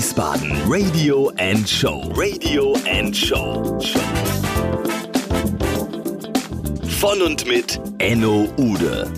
Wiesbaden 0.00 0.56
Radio 0.66 1.28
and 1.36 1.68
Show. 1.68 2.10
Radio 2.16 2.74
and 2.90 3.14
Show. 3.14 3.78
Von 6.88 7.20
und 7.20 7.46
mit 7.46 7.78
Enno 7.98 8.48
Ude. 8.56 9.12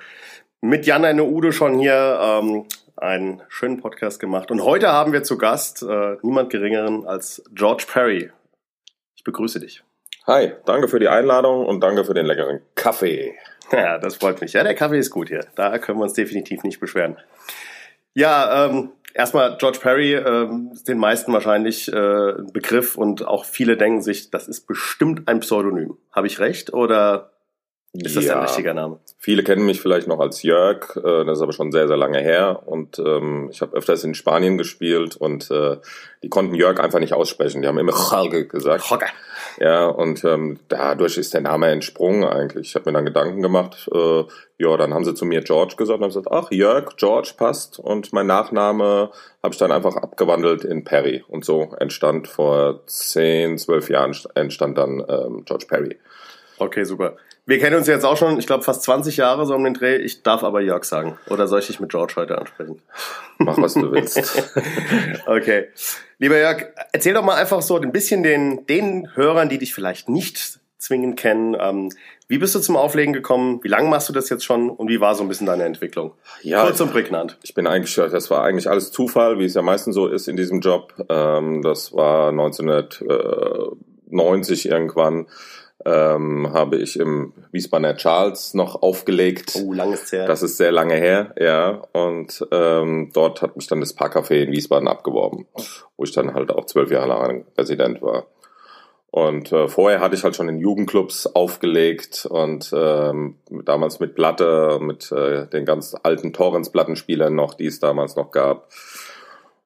mit 0.59 0.85
Jan 0.85 1.05
eine 1.05 1.23
Ude 1.23 1.53
schon 1.53 1.79
hier 1.79 2.19
ähm, 2.21 2.65
einen 2.97 3.41
schönen 3.47 3.79
Podcast 3.79 4.19
gemacht. 4.19 4.51
Und 4.51 4.63
heute 4.63 4.91
haben 4.91 5.13
wir 5.13 5.23
zu 5.23 5.37
Gast 5.37 5.83
äh, 5.83 6.17
niemand 6.21 6.49
Geringeren 6.49 7.05
als 7.07 7.43
George 7.53 7.85
Perry. 7.87 8.31
Ich 9.15 9.23
begrüße 9.23 9.59
dich. 9.59 9.83
Hi, 10.27 10.53
danke 10.65 10.87
für 10.87 10.99
die 10.99 11.07
Einladung 11.07 11.65
und 11.65 11.81
danke 11.81 12.03
für 12.03 12.15
den 12.15 12.25
leckeren 12.25 12.61
Kaffee. 12.73 13.35
Ja, 13.71 13.99
das 13.99 14.15
freut 14.15 14.41
mich. 14.41 14.53
Ja, 14.53 14.63
der 14.63 14.75
Kaffee 14.75 14.97
ist 14.97 15.11
gut 15.11 15.29
hier. 15.29 15.45
Da 15.55 15.77
können 15.77 15.99
wir 15.99 16.03
uns 16.03 16.13
definitiv 16.13 16.63
nicht 16.63 16.79
beschweren. 16.79 17.17
Ja, 18.13 18.65
ähm, 18.65 18.91
erstmal 19.15 19.57
George 19.57 19.79
Perry, 19.81 20.13
ist 20.73 20.87
den 20.87 20.99
meisten 20.99 21.33
wahrscheinlich 21.33 21.91
äh, 21.91 22.33
Begriff 22.53 22.95
und 22.95 23.25
auch 23.25 23.45
viele 23.45 23.77
denken 23.77 24.01
sich, 24.01 24.29
das 24.29 24.47
ist 24.47 24.67
bestimmt 24.67 25.27
ein 25.27 25.39
Pseudonym. 25.39 25.97
Habe 26.11 26.27
ich 26.27 26.39
recht 26.39 26.73
oder 26.73 27.31
ist 28.03 28.15
das 28.15 28.25
ja, 28.25 28.35
dein 28.35 28.43
richtiger 28.43 28.73
Name? 28.73 28.99
Viele 29.17 29.43
kennen 29.43 29.65
mich 29.65 29.81
vielleicht 29.81 30.07
noch 30.07 30.19
als 30.19 30.43
Jörg, 30.43 30.95
äh, 30.97 31.25
das 31.25 31.37
ist 31.37 31.41
aber 31.41 31.53
schon 31.53 31.71
sehr, 31.71 31.87
sehr 31.87 31.97
lange 31.97 32.19
her. 32.19 32.63
Und 32.65 32.99
ähm, 32.99 33.49
ich 33.51 33.61
habe 33.61 33.75
öfters 33.75 34.03
in 34.03 34.15
Spanien 34.15 34.57
gespielt 34.57 35.15
und 35.15 35.49
äh, 35.51 35.77
die 36.23 36.29
konnten 36.29 36.55
Jörg 36.55 36.79
einfach 36.79 36.99
nicht 36.99 37.13
aussprechen. 37.13 37.61
Die 37.61 37.67
haben 37.67 37.77
immer 37.77 37.93
Jorge 37.93 38.47
gesagt. 38.47 38.85
Jorge. 38.89 39.07
Ja, 39.59 39.85
und 39.85 40.23
ähm, 40.25 40.59
dadurch 40.67 41.17
ist 41.17 41.33
der 41.33 41.41
Name 41.41 41.67
entsprungen 41.67 42.25
eigentlich. 42.25 42.69
Ich 42.69 42.75
habe 42.75 42.89
mir 42.89 42.93
dann 42.93 43.05
Gedanken 43.05 43.41
gemacht, 43.41 43.89
äh, 43.93 44.23
ja, 44.57 44.77
dann 44.77 44.93
haben 44.93 45.05
sie 45.05 45.13
zu 45.13 45.25
mir 45.25 45.41
George 45.41 45.75
gesagt 45.77 45.97
und 45.97 46.03
haben 46.03 46.09
gesagt, 46.09 46.31
ach, 46.31 46.51
Jörg, 46.51 46.95
George 46.97 47.33
passt. 47.37 47.79
Und 47.79 48.11
mein 48.13 48.27
Nachname 48.27 49.11
habe 49.41 49.53
ich 49.53 49.59
dann 49.59 49.71
einfach 49.71 49.95
abgewandelt 49.95 50.63
in 50.63 50.83
Perry. 50.83 51.23
Und 51.27 51.45
so 51.45 51.73
entstand 51.79 52.27
vor 52.27 52.85
zehn, 52.87 53.57
zwölf 53.57 53.89
Jahren 53.89 54.15
entstand 54.33 54.77
dann 54.77 55.03
ähm, 55.07 55.43
George 55.45 55.65
Perry. 55.67 55.97
Okay, 56.57 56.83
super. 56.83 57.17
Wir 57.47 57.59
kennen 57.59 57.75
uns 57.75 57.87
jetzt 57.87 58.05
auch 58.05 58.17
schon, 58.17 58.39
ich 58.39 58.47
glaube, 58.47 58.63
fast 58.63 58.81
20 58.83 59.17
Jahre 59.17 59.45
so 59.45 59.53
um 59.53 59.63
den 59.63 59.75
Dreh. 59.75 59.97
Ich 59.97 60.23
darf 60.23 60.43
aber 60.43 60.61
Jörg 60.61 60.83
sagen. 60.83 61.19
Oder 61.29 61.47
soll 61.47 61.59
ich 61.59 61.67
dich 61.67 61.79
mit 61.79 61.91
George 61.91 62.13
heute 62.15 62.39
ansprechen? 62.39 62.81
Mach, 63.37 63.59
was 63.59 63.75
du 63.75 63.91
willst. 63.91 64.51
okay. 65.27 65.67
Lieber 66.17 66.37
Jörg, 66.37 66.65
erzähl 66.91 67.13
doch 67.13 67.23
mal 67.23 67.35
einfach 67.35 67.61
so 67.61 67.79
ein 67.79 67.91
bisschen 67.91 68.23
den, 68.23 68.65
den 68.65 69.15
Hörern, 69.15 69.49
die 69.49 69.59
dich 69.59 69.75
vielleicht 69.75 70.09
nicht 70.09 70.59
zwingend 70.79 71.19
kennen. 71.19 71.55
Ähm, 71.59 71.91
wie 72.27 72.39
bist 72.39 72.55
du 72.55 72.59
zum 72.59 72.77
Auflegen 72.77 73.13
gekommen? 73.13 73.59
Wie 73.63 73.67
lange 73.67 73.89
machst 73.89 74.09
du 74.09 74.13
das 74.13 74.27
jetzt 74.29 74.43
schon? 74.43 74.71
Und 74.71 74.89
wie 74.89 74.99
war 74.99 75.13
so 75.13 75.23
ein 75.23 75.27
bisschen 75.27 75.45
deine 75.45 75.65
Entwicklung? 75.65 76.13
Ja, 76.41 76.63
Kurz 76.63 76.81
und 76.81 76.91
prägnant. 76.91 77.37
Ich 77.43 77.53
bin 77.53 77.67
eigentlich, 77.67 77.93
das 77.93 78.31
war 78.31 78.43
eigentlich 78.43 78.67
alles 78.67 78.91
Zufall, 78.91 79.37
wie 79.37 79.45
es 79.45 79.53
ja 79.53 79.61
meistens 79.61 79.93
so 79.93 80.07
ist 80.07 80.27
in 80.27 80.35
diesem 80.35 80.61
Job. 80.61 80.95
Ähm, 81.09 81.61
das 81.61 81.93
war 81.93 82.29
1990 82.29 84.67
irgendwann 84.67 85.27
ähm, 85.85 86.51
habe 86.51 86.77
ich 86.77 86.99
im 86.99 87.33
Wiesbadener 87.51 87.95
Charles 87.95 88.53
noch 88.53 88.81
aufgelegt. 88.81 89.61
Oh, 89.63 89.71
langes 89.71 90.11
her. 90.11 90.25
Das 90.25 90.41
ist 90.41 90.57
sehr 90.57 90.71
lange 90.71 90.95
her, 90.95 91.33
ja. 91.39 91.83
Und 91.93 92.45
ähm, 92.51 93.11
dort 93.13 93.41
hat 93.41 93.55
mich 93.55 93.67
dann 93.67 93.79
das 93.79 93.95
Parkcafé 93.95 94.43
in 94.43 94.51
Wiesbaden 94.51 94.87
abgeworben, 94.87 95.45
wo 95.95 96.03
ich 96.03 96.11
dann 96.11 96.33
halt 96.33 96.51
auch 96.51 96.65
zwölf 96.65 96.91
Jahre 96.91 97.07
lang 97.07 97.45
Resident 97.57 98.01
war. 98.01 98.25
Und 99.15 99.53
äh, 99.53 99.69
vorher 99.69 100.01
hatte 100.01 100.15
ich 100.15 100.25
halt 100.25 100.35
schon 100.35 100.49
in 100.49 100.59
Jugendclubs 100.59 101.25
aufgelegt 101.27 102.27
und 102.29 102.73
ähm, 102.75 103.37
damals 103.63 104.01
mit 104.01 104.13
Platte, 104.13 104.79
mit 104.81 105.09
äh, 105.09 105.47
den 105.47 105.63
ganz 105.63 105.95
alten 106.03 106.33
Torrens-Plattenspielern 106.33 107.33
noch, 107.33 107.53
die 107.53 107.67
es 107.67 107.79
damals 107.79 108.17
noch 108.17 108.31
gab. 108.31 108.67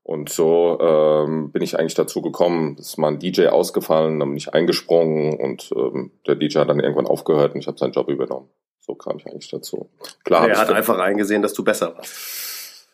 Und 0.10 0.30
so 0.30 0.80
ähm, 0.82 1.52
bin 1.52 1.62
ich 1.62 1.78
eigentlich 1.78 1.94
dazu 1.94 2.24
gekommen, 2.24 2.78
ist 2.80 2.98
mal 2.98 3.10
ein 3.10 3.20
DJ 3.20 3.50
ausgefallen, 3.50 4.20
dann 4.20 4.30
bin 4.30 4.38
ich 4.38 4.52
eingesprungen 4.52 5.40
und 5.40 5.72
ähm, 5.76 6.10
der 6.26 6.34
DJ 6.34 6.58
hat 6.58 6.70
dann 6.70 6.80
irgendwann 6.80 7.06
aufgehört 7.06 7.54
und 7.54 7.60
ich 7.60 7.68
habe 7.68 7.78
seinen 7.78 7.92
Job 7.92 8.10
übernommen. 8.10 8.50
So 8.80 8.96
kam 8.96 9.18
ich 9.20 9.28
eigentlich 9.28 9.52
dazu. 9.52 9.88
Klar, 10.24 10.50
er 10.50 10.58
hat 10.58 10.72
einfach 10.72 10.98
eingesehen, 10.98 11.44
dass 11.44 11.54
du 11.54 11.64
besser 11.64 11.96
warst. 11.96 12.88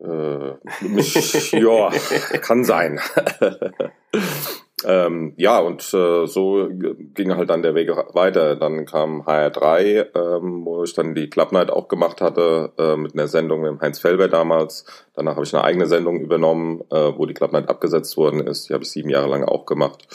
Äh, 0.00 0.84
mich, 0.86 1.52
ja, 1.52 1.88
kann 2.42 2.62
sein. 2.64 3.00
Ähm, 4.86 5.34
ja, 5.36 5.58
und 5.58 5.82
äh, 5.92 6.26
so 6.26 6.68
ging 6.70 7.34
halt 7.36 7.50
dann 7.50 7.62
der 7.62 7.74
Weg 7.74 7.90
weiter. 8.14 8.56
Dann 8.56 8.86
kam 8.86 9.22
HR3, 9.22 10.06
ähm, 10.14 10.64
wo 10.64 10.84
ich 10.84 10.94
dann 10.94 11.14
die 11.14 11.28
Club 11.28 11.52
Night 11.52 11.70
auch 11.70 11.88
gemacht 11.88 12.20
hatte, 12.20 12.72
äh, 12.78 12.96
mit 12.96 13.14
einer 13.14 13.28
Sendung 13.28 13.62
mit 13.62 13.80
Heinz 13.80 13.98
Felber 13.98 14.28
damals. 14.28 14.84
Danach 15.14 15.36
habe 15.36 15.44
ich 15.44 15.54
eine 15.54 15.64
eigene 15.64 15.86
Sendung 15.86 16.20
übernommen, 16.20 16.82
äh, 16.90 17.12
wo 17.16 17.26
die 17.26 17.34
Club 17.34 17.52
Night 17.52 17.68
abgesetzt 17.68 18.16
worden 18.16 18.40
ist. 18.46 18.68
Die 18.68 18.74
habe 18.74 18.84
ich 18.84 18.90
sieben 18.90 19.10
Jahre 19.10 19.28
lang 19.28 19.44
auch 19.44 19.66
gemacht. 19.66 20.06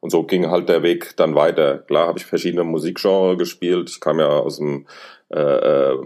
Und 0.00 0.10
so 0.10 0.22
ging 0.22 0.50
halt 0.50 0.68
der 0.68 0.82
Weg 0.82 1.16
dann 1.16 1.34
weiter. 1.34 1.78
Klar 1.78 2.06
habe 2.06 2.18
ich 2.18 2.26
verschiedene 2.26 2.64
Musikgenre 2.64 3.36
gespielt. 3.36 3.90
Ich 3.90 4.00
kam 4.00 4.18
ja 4.18 4.28
aus 4.28 4.56
dem 4.56 4.86
äh, 5.28 5.40
äh, 5.40 5.98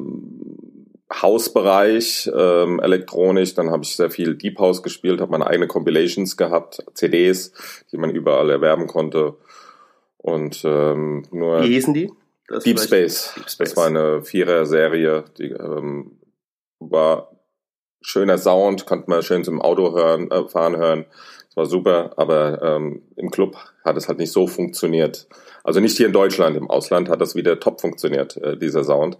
Hausbereich, 1.13 2.31
ähm, 2.35 2.81
elektronisch, 2.81 3.55
dann 3.55 3.71
habe 3.71 3.85
ich 3.85 3.95
sehr 3.95 4.11
viel 4.11 4.37
Deep 4.37 4.59
House 4.59 4.83
gespielt, 4.83 5.21
habe 5.21 5.33
meine 5.33 5.47
eigene 5.47 5.67
Compilations 5.67 6.37
gehabt, 6.37 6.83
CDs, 6.95 7.53
die 7.93 7.99
man 7.99 8.11
überall 8.11 8.51
erwerben 8.51 8.87
konnte. 8.87 9.37
Und 10.17 10.63
ähm, 10.65 11.27
nur. 11.31 11.63
Wie 11.63 11.75
hießen 11.75 11.93
die? 11.93 12.11
Deep 12.65 12.81
Space. 12.81 13.33
Deep 13.37 13.51
Space. 13.51 13.57
Das 13.59 13.77
war 13.77 13.87
eine 13.87 14.23
Vierer-Serie, 14.23 15.25
die 15.39 15.51
ähm, 15.51 16.19
war 16.79 17.31
schöner 18.01 18.39
Sound, 18.39 18.87
konnte 18.87 19.09
man 19.09 19.23
schön 19.23 19.45
zum 19.45 19.61
Auto 19.61 19.95
hören, 19.95 20.31
äh, 20.31 20.49
fahren 20.49 20.77
hören. 20.77 21.07
Das 21.49 21.57
war 21.57 21.67
super, 21.67 22.13
aber 22.17 22.63
ähm, 22.63 23.03
im 23.17 23.31
Club 23.31 23.57
hat 23.85 23.97
es 23.97 24.09
halt 24.09 24.19
nicht 24.19 24.33
so 24.33 24.47
funktioniert. 24.47 25.29
Also 25.63 25.81
nicht 25.81 25.97
hier 25.97 26.07
in 26.07 26.13
Deutschland, 26.13 26.57
im 26.57 26.69
Ausland 26.69 27.09
hat 27.09 27.21
das 27.21 27.35
wieder 27.35 27.61
top 27.61 27.81
funktioniert, 27.81 28.37
äh, 28.39 28.57
dieser 28.57 28.85
Sound. 28.85 29.19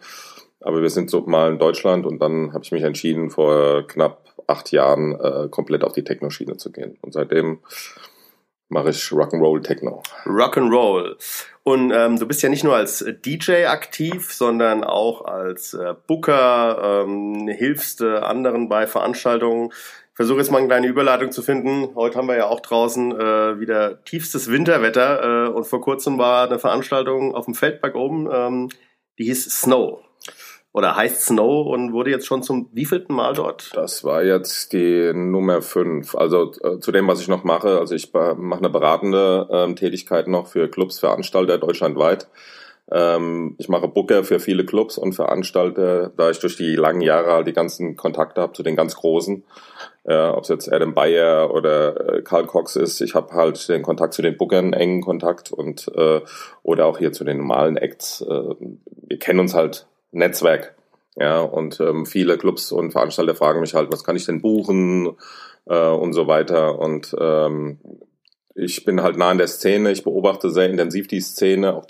Aber 0.65 0.81
wir 0.81 0.89
sind 0.89 1.11
so 1.11 1.21
mal 1.21 1.51
in 1.51 1.59
Deutschland 1.59 2.07
und 2.07 2.21
dann 2.21 2.55
habe 2.55 2.65
ich 2.65 2.73
mich 2.73 2.83
entschieden, 2.83 3.29
vor 3.29 3.87
knapp 3.87 4.33
acht 4.47 4.73
Jahren 4.73 5.13
äh, 5.21 5.49
komplett 5.51 5.85
auf 5.85 5.93
die 5.93 6.05
Techno-Schiene 6.05 6.57
zu 6.57 6.73
gehen. 6.73 6.97
Und 7.03 7.13
seitdem 7.13 7.61
mache 8.71 8.89
ich 8.89 8.97
Rock'n'Roll 9.09 9.63
Techno. 9.63 10.03
Rock'n'Roll. 10.25 11.17
Und 11.65 11.93
ähm, 11.95 12.19
du 12.19 12.27
bist 12.27 12.43
ja 12.43 12.49
nicht 12.49 12.65
nur 12.65 12.77
als 12.77 13.05
DJ 13.25 13.67
aktiv, 13.67 14.33
sondern 14.33 14.85
auch 14.85 15.27
als 15.27 15.75
äh, 15.75 15.95
Booker, 16.07 17.05
ähm, 17.05 17.47
hilfst 17.49 18.01
äh, 18.01 18.17
anderen 18.17 18.71
bei 18.71 18.87
Veranstaltungen. 18.87 19.71
Versuche 20.15 20.39
jetzt 20.39 20.51
mal 20.51 20.59
eine 20.59 20.69
kleine 20.69 20.87
Überleitung 20.87 21.31
zu 21.31 21.43
finden. 21.43 21.95
Heute 21.95 22.17
haben 22.17 22.29
wir 22.29 22.37
ja 22.37 22.47
auch 22.47 22.61
draußen 22.61 23.13
äh, 23.13 23.61
wieder 23.61 24.03
tiefstes 24.05 24.51
Winterwetter 24.51 25.47
äh, 25.47 25.49
und 25.51 25.67
vor 25.67 25.83
kurzem 25.83 26.17
war 26.17 26.47
eine 26.47 26.59
Veranstaltung 26.59 27.35
auf 27.35 27.45
dem 27.45 27.55
Feldberg 27.55 27.95
oben, 27.97 28.29
ähm, 28.33 28.69
die 29.19 29.25
hieß 29.25 29.61
Snow 29.61 30.04
oder 30.75 30.97
heißt 30.97 31.27
Snow 31.27 31.69
und 31.69 31.93
wurde 31.93 32.11
jetzt 32.11 32.27
schon 32.27 32.43
zum 32.43 32.69
wievielten 32.73 33.15
Mal 33.15 33.33
dort? 33.33 33.71
Das 33.75 34.03
war 34.03 34.25
jetzt 34.25 34.73
die 34.73 35.13
Nummer 35.15 35.63
fünf. 35.63 36.17
Also 36.17 36.51
äh, 36.63 36.81
zu 36.81 36.91
dem, 36.91 37.07
was 37.07 37.21
ich 37.21 37.29
noch 37.29 37.45
mache, 37.45 37.79
also 37.79 37.95
ich 37.95 38.13
mache 38.13 38.59
eine 38.59 38.71
beratende 38.71 39.49
ähm, 39.53 39.77
Tätigkeit 39.77 40.27
noch 40.27 40.49
für 40.49 40.69
Clubs, 40.69 40.99
Veranstalter 40.99 41.59
deutschlandweit. 41.59 42.27
Ähm, 42.91 43.55
ich 43.59 43.69
mache 43.69 43.87
Booker 43.87 44.25
für 44.25 44.41
viele 44.41 44.67
Clubs 44.67 44.99
und 44.99 45.13
Veranstalter, 45.13 46.11
da 46.17 46.31
ich 46.31 46.41
durch 46.41 46.57
die 46.57 46.75
langen 46.75 47.03
Jahre 47.03 47.31
halt 47.31 47.47
die 47.47 47.53
ganzen 47.53 47.97
Kontakte 47.97 48.41
habe 48.41 48.53
zu 48.53 48.65
den 48.65 48.75
ganz 48.75 48.97
Großen. 48.97 49.45
Äh, 50.03 50.27
Ob 50.27 50.43
es 50.43 50.49
jetzt 50.49 50.73
Adam 50.73 50.93
Bayer 50.93 51.55
oder 51.55 52.17
äh, 52.17 52.23
Karl 52.23 52.47
Cox 52.47 52.75
ist, 52.75 53.01
ich 53.01 53.15
habe 53.15 53.33
halt 53.33 53.69
den 53.69 53.83
Kontakt 53.83 54.13
zu 54.13 54.23
den 54.23 54.37
Bookern, 54.37 54.73
engen 54.73 55.03
Kontakt 55.03 55.53
und 55.53 55.89
äh, 55.95 56.21
oder 56.65 56.87
auch 56.87 56.99
hier 56.99 57.13
zu 57.13 57.23
den 57.23 57.39
normalen 57.39 57.77
Acts. 57.77 58.23
Äh, 58.23 58.55
wir 59.07 59.19
kennen 59.21 59.39
uns 59.39 59.55
halt 59.55 59.87
Netzwerk. 60.15 60.75
Ja, 61.17 61.41
und 61.41 61.79
ähm, 61.81 62.07
viele 62.07 62.39
Clubs 62.39 62.73
und 62.73 62.91
Veranstalter 62.91 63.35
fragen 63.35 63.61
mich 63.61 63.75
halt, 63.75 63.93
was 63.93 64.03
kann 64.03 64.17
ich 64.17 64.27
denn 64.27 64.43
buchen 64.43 65.17
äh, 65.67 65.89
und 65.89 66.13
so 66.13 66.27
weiter. 66.27 66.79
Und 66.79 67.15
ähm, 67.19 67.79
ich 68.55 68.85
bin 68.85 69.03
halt 69.03 69.17
nah 69.17 69.31
in 69.33 69.39
der 69.39 69.47
Szene, 69.47 69.93
ich 69.93 70.05
beobachte 70.05 70.51
sehr 70.51 70.69
intensiv 70.69 71.07
die 71.07 71.21
Szene, 71.21 71.75
auch 71.75 71.87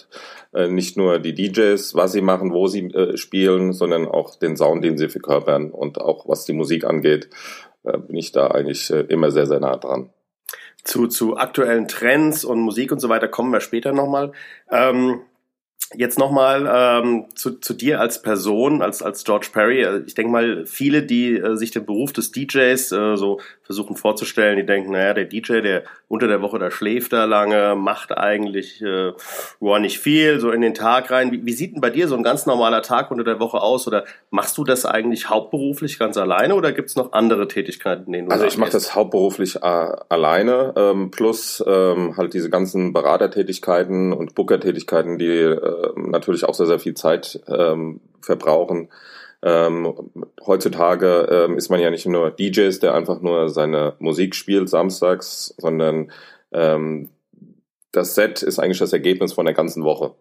äh, 0.53 0.69
nicht 0.69 0.97
nur 0.97 1.19
die 1.19 1.35
DJs, 1.35 1.95
was 1.95 2.13
sie 2.13 2.21
machen, 2.21 2.53
wo 2.53 2.67
sie 2.67 2.87
äh, 2.87 3.17
spielen, 3.17 3.73
sondern 3.73 4.07
auch 4.07 4.37
den 4.37 4.57
Sound, 4.57 4.85
den 4.85 4.99
sie 4.99 5.09
verkörpern 5.09 5.71
und 5.71 6.01
auch 6.01 6.29
was 6.29 6.45
die 6.45 6.53
Musik 6.53 6.85
angeht, 6.85 7.31
äh, 7.85 7.99
bin 7.99 8.17
ich 8.17 8.33
da 8.33 8.49
eigentlich 8.49 8.91
äh, 8.91 9.01
immer 9.01 9.31
sehr, 9.31 9.47
sehr 9.47 9.61
nah 9.61 9.77
dran. 9.77 10.11
Zu, 10.85 11.07
zu 11.07 11.39
aktuellen 11.39 11.89
Trends 11.89 12.45
und 12.45 12.61
Musik 12.61 12.93
und 12.93 13.01
so 13.01 13.09
weiter 13.09 13.29
kommen 13.29 13.53
wir 13.53 13.61
später 13.61 13.93
nochmal. 13.93 14.33
Ähm 14.71 15.21
Jetzt 15.97 16.19
nochmal 16.19 16.69
ähm, 16.73 17.27
zu, 17.35 17.61
zu 17.61 17.75
dir 17.75 18.01
als 18.01 18.23
Person, 18.23 18.83
als, 18.83 19.03
als 19.03 19.23
George 19.25 19.49
Perry. 19.53 19.83
Äh, 19.83 20.03
ich 20.07 20.15
denke 20.15 20.33
mal, 20.33 20.67
viele, 20.67 21.03
die 21.03 21.37
äh, 21.37 21.57
sich 21.57 21.71
den 21.71 21.85
Beruf 21.85 22.13
des 22.13 22.33
DJs 22.33 22.93
äh, 22.93 23.17
so 23.17 23.41
versuchen 23.63 23.97
vorzustellen, 23.97 24.57
die 24.57 24.67
denken, 24.67 24.93
naja, 24.93 25.15
der 25.15 25.25
DJ, 25.25 25.61
der 25.61 25.85
unter 26.09 26.27
der 26.27 26.43
Woche, 26.43 26.59
da 26.59 26.71
schläft 26.71 27.13
er 27.13 27.27
lange, 27.27 27.75
macht 27.77 28.17
eigentlich 28.17 28.83
äh, 28.83 29.13
ja, 29.61 29.79
nicht 29.79 29.99
viel, 29.99 30.41
so 30.41 30.51
in 30.51 30.61
den 30.61 30.75
Tag 30.75 31.11
rein. 31.11 31.33
Wie, 31.33 31.45
wie 31.45 31.53
sieht 31.53 31.75
denn 31.75 31.81
bei 31.81 31.91
dir 31.91 32.09
so 32.09 32.17
ein 32.17 32.23
ganz 32.23 32.47
normaler 32.47 32.83
Tag 32.83 33.11
unter 33.11 33.25
der 33.25 33.41
Woche 33.41 33.61
aus? 33.61 33.87
Oder 33.87 34.05
machst 34.31 34.57
du 34.59 34.65
das 34.65 34.87
eigentlich 34.87 35.29
hauptberuflich 35.29 35.99
ganz 35.99 36.17
alleine 36.17 36.55
oder 36.55 36.73
gibt 36.73 36.91
es 36.91 36.97
noch 36.97 37.13
andere 37.13 37.49
Tätigkeiten, 37.49 38.11
denen 38.13 38.29
du 38.29 38.33
Also 38.33 38.47
ich 38.47 38.59
mache 38.59 38.71
das 38.71 38.95
hauptberuflich 38.95 39.57
äh, 39.57 39.59
alleine, 40.09 40.73
ähm, 40.77 41.11
plus 41.11 41.63
ähm, 41.67 42.17
halt 42.17 42.35
diese 42.35 42.51
ganzen 42.51 42.93
Beratertätigkeiten 42.93 44.13
und 44.13 44.35
Bookertätigkeiten, 44.35 45.19
die 45.19 45.27
äh, 45.27 45.74
natürlich 45.97 46.45
auch 46.45 46.55
sehr, 46.55 46.67
sehr 46.67 46.79
viel 46.79 46.95
Zeit 46.95 47.41
ähm, 47.49 48.01
verbrauchen. 48.21 48.89
Ähm, 49.43 49.93
heutzutage 50.47 51.29
ähm, 51.31 51.59
ist 51.59 51.69
man 51.69 51.81
ja 51.81 51.91
nicht 51.91 52.07
nur 52.07 52.31
DJs, 52.31 52.79
der 52.81 52.95
einfach 52.95 53.21
nur 53.21 53.51
seine 53.51 53.95
Musik 53.99 54.35
spielt 54.35 54.71
samstags, 54.71 55.55
sondern 55.59 56.11
ähm, 56.53 57.11
das 57.93 58.15
Set 58.15 58.43
ist 58.43 58.59
eigentlich 58.59 58.79
das 58.79 58.93
Ergebnis 58.93 59.35
von 59.35 59.45
der 59.45 59.55
ganzen 59.55 59.85
Woche. 59.85 60.15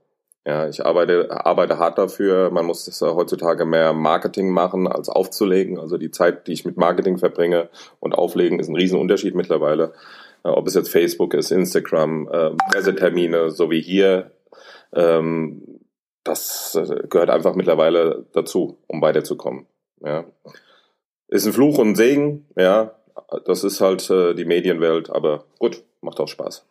Ja, 0.45 0.67
ich 0.67 0.85
arbeite, 0.85 1.31
arbeite 1.45 1.79
hart 1.79 1.97
dafür. 1.97 2.51
Man 2.51 2.65
muss 2.65 2.83
das 2.83 2.99
heutzutage 3.01 3.65
mehr 3.65 3.93
Marketing 3.93 4.49
machen, 4.49 4.87
als 4.87 5.07
aufzulegen. 5.07 5.79
Also 5.79 5.97
die 5.97 6.11
Zeit, 6.11 6.47
die 6.47 6.51
ich 6.51 6.65
mit 6.65 6.75
Marketing 6.75 7.17
verbringe 7.17 7.69
und 8.01 8.13
auflegen, 8.13 8.59
ist 8.59 8.67
ein 8.67 8.75
Riesenunterschied 8.75 9.35
mittlerweile. 9.35 9.93
Äh, 10.43 10.49
ob 10.49 10.67
es 10.67 10.73
jetzt 10.73 10.89
Facebook 10.89 11.33
ist, 11.33 11.51
Instagram, 11.51 12.27
äh, 12.29 12.49
Pressetermine, 12.71 13.51
so 13.51 13.71
wie 13.71 13.81
hier, 13.81 14.31
ähm, 14.95 15.79
das 16.23 16.75
äh, 16.75 17.07
gehört 17.07 17.29
einfach 17.29 17.55
mittlerweile 17.55 18.25
dazu, 18.33 18.77
um 18.87 19.01
weiterzukommen. 19.01 19.65
Ja. 20.03 20.25
Ist 21.27 21.45
ein 21.45 21.53
Fluch 21.53 21.77
und 21.77 21.89
ein 21.89 21.95
Segen, 21.95 22.45
ja. 22.55 22.95
Das 23.45 23.63
ist 23.63 23.81
halt 23.81 24.09
äh, 24.09 24.33
die 24.33 24.45
Medienwelt, 24.45 25.09
aber 25.09 25.45
gut, 25.59 25.83
macht 26.01 26.19
auch 26.19 26.27
Spaß. 26.27 26.65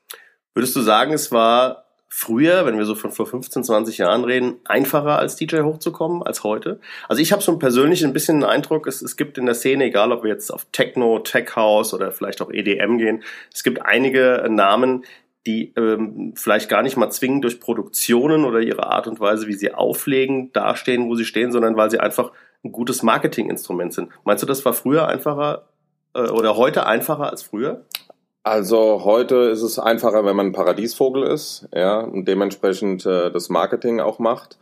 Würdest 0.55 0.77
du 0.77 0.81
sagen, 0.81 1.13
es 1.13 1.33
war 1.33 1.85
früher, 2.09 2.67
wenn 2.67 2.77
wir 2.77 2.85
so 2.85 2.95
von 2.95 3.11
vor 3.11 3.27
15, 3.27 3.65
20 3.65 3.99
Jahren 3.99 4.25
reden, 4.25 4.57
einfacher 4.67 5.19
als 5.19 5.37
DJ 5.37 5.63
hochzukommen 5.63 6.23
als 6.23 6.45
heute? 6.45 6.79
Also 7.09 7.23
ich 7.23 7.33
habe 7.33 7.43
so 7.43 7.57
persönlich 7.57 8.05
ein 8.05 8.13
bisschen 8.13 8.41
den 8.41 8.49
Eindruck, 8.49 8.87
es, 8.87 9.01
es 9.01 9.17
gibt 9.17 9.39
in 9.39 9.47
der 9.47 9.55
Szene, 9.55 9.85
egal 9.85 10.13
ob 10.13 10.23
wir 10.23 10.31
jetzt 10.31 10.51
auf 10.51 10.67
Techno, 10.73 11.21
Tech 11.21 11.57
House 11.57 11.95
oder 11.95 12.13
vielleicht 12.13 12.43
auch 12.43 12.51
EDM 12.51 12.99
gehen, 12.99 13.23
es 13.53 13.63
gibt 13.63 13.81
einige 13.81 14.47
Namen, 14.51 15.05
die 15.47 15.73
ähm, 15.77 16.35
vielleicht 16.37 16.69
gar 16.69 16.83
nicht 16.83 16.97
mal 16.97 17.11
zwingend 17.11 17.45
durch 17.45 17.61
Produktionen 17.61 18.45
oder 18.45 18.61
ihre 18.61 18.87
Art 18.87 19.07
und 19.07 19.19
Weise, 19.21 19.49
wie 19.49 19.55
sie 19.55 19.75
auflegen, 19.75 20.53
dastehen, 20.53 21.09
wo 21.09 21.15
sie 21.15 21.25
stehen, 21.25 21.53
sondern 21.53 21.77
weil 21.77 21.91
sie 21.91 22.01
einfach 22.01 22.33
ein 22.65 22.73
gutes 22.73 23.03
Marketinginstrument 23.03 23.93
sind. 23.93 24.11
Meinst 24.25 24.43
du, 24.43 24.47
das 24.47 24.65
war 24.65 24.73
früher 24.73 25.09
einfacher 25.09 25.69
äh, 26.15 26.29
oder 26.29 26.57
heute 26.57 26.87
einfacher 26.87 27.31
als 27.31 27.43
früher? 27.43 27.85
Also 28.45 29.05
heute 29.05 29.37
ist 29.37 29.63
es 29.63 29.79
einfacher, 29.79 30.25
wenn 30.25 30.35
man 30.35 30.47
ein 30.47 30.53
Paradiesvogel 30.53 31.23
ist, 31.25 31.69
ja, 31.73 32.01
und 32.01 32.27
dementsprechend 32.27 33.07
äh, 33.07 33.31
das 33.31 33.49
Marketing 33.49 34.01
auch 34.01 34.19
macht. 34.19 34.59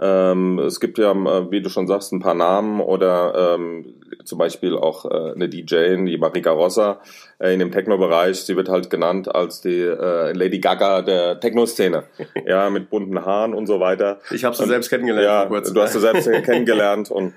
Ähm, 0.00 0.58
es 0.60 0.78
gibt 0.80 0.98
ja, 0.98 1.10
äh, 1.12 1.50
wie 1.50 1.60
du 1.60 1.68
schon 1.68 1.86
sagst, 1.86 2.12
ein 2.12 2.20
paar 2.20 2.34
Namen 2.34 2.80
oder 2.80 3.56
ähm, 3.56 3.94
zum 4.24 4.38
Beispiel 4.38 4.76
auch 4.76 5.04
äh, 5.04 5.32
eine 5.32 5.48
DJ, 5.48 5.96
die 6.04 6.18
Marika 6.18 6.52
Rossa 6.52 7.00
äh, 7.38 7.52
in 7.52 7.58
dem 7.58 7.72
Techno-Bereich. 7.72 8.42
Sie 8.42 8.56
wird 8.56 8.68
halt 8.68 8.90
genannt 8.90 9.34
als 9.34 9.60
die 9.60 9.80
äh, 9.80 10.32
Lady 10.32 10.60
Gaga 10.60 11.02
der 11.02 11.40
Techno-Szene. 11.40 12.04
ja, 12.46 12.70
mit 12.70 12.90
bunten 12.90 13.24
Haaren 13.24 13.54
und 13.54 13.66
so 13.66 13.80
weiter. 13.80 14.20
Ich 14.30 14.44
habe 14.44 14.54
sie 14.54 14.66
selbst 14.66 14.88
kennengelernt. 14.88 15.50
Ja, 15.50 15.60
du 15.60 15.82
hast 15.82 15.92
sie 15.94 16.00
selbst 16.00 16.30
kennengelernt 16.44 17.10
und 17.10 17.34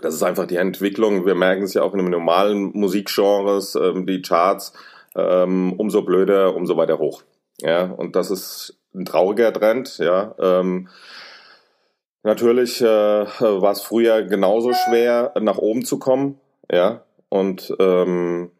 das 0.00 0.14
ist 0.14 0.22
einfach 0.22 0.46
die 0.46 0.56
Entwicklung. 0.56 1.24
Wir 1.24 1.34
merken 1.34 1.62
es 1.62 1.74
ja 1.74 1.82
auch 1.82 1.92
in 1.92 2.00
den 2.00 2.10
normalen 2.10 2.72
Musikgenres, 2.74 3.76
ähm, 3.76 4.06
die 4.06 4.22
Charts, 4.22 4.72
ähm, 5.14 5.72
umso 5.74 6.02
blöder, 6.02 6.54
umso 6.54 6.76
weiter 6.76 6.98
hoch. 6.98 7.22
Ja, 7.60 7.84
und 7.84 8.16
das 8.16 8.30
ist 8.30 8.76
ein 8.94 9.04
trauriger 9.04 9.52
Trend, 9.52 9.98
ja. 9.98 10.34
Ähm, 10.38 10.88
Natürlich 12.26 12.80
äh, 12.80 12.84
war 13.40 13.70
es 13.70 13.82
früher 13.82 14.24
genauso 14.24 14.72
schwer, 14.72 15.32
nach 15.40 15.58
oben 15.58 15.84
zu 15.84 16.00
kommen, 16.00 16.40
ja. 16.70 17.04
Und 17.28 17.72
ähm, 17.78 18.50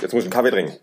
Jetzt 0.00 0.14
muss 0.14 0.24
ich 0.24 0.28
einen 0.28 0.32
Kaffee 0.32 0.50
trinken. 0.50 0.78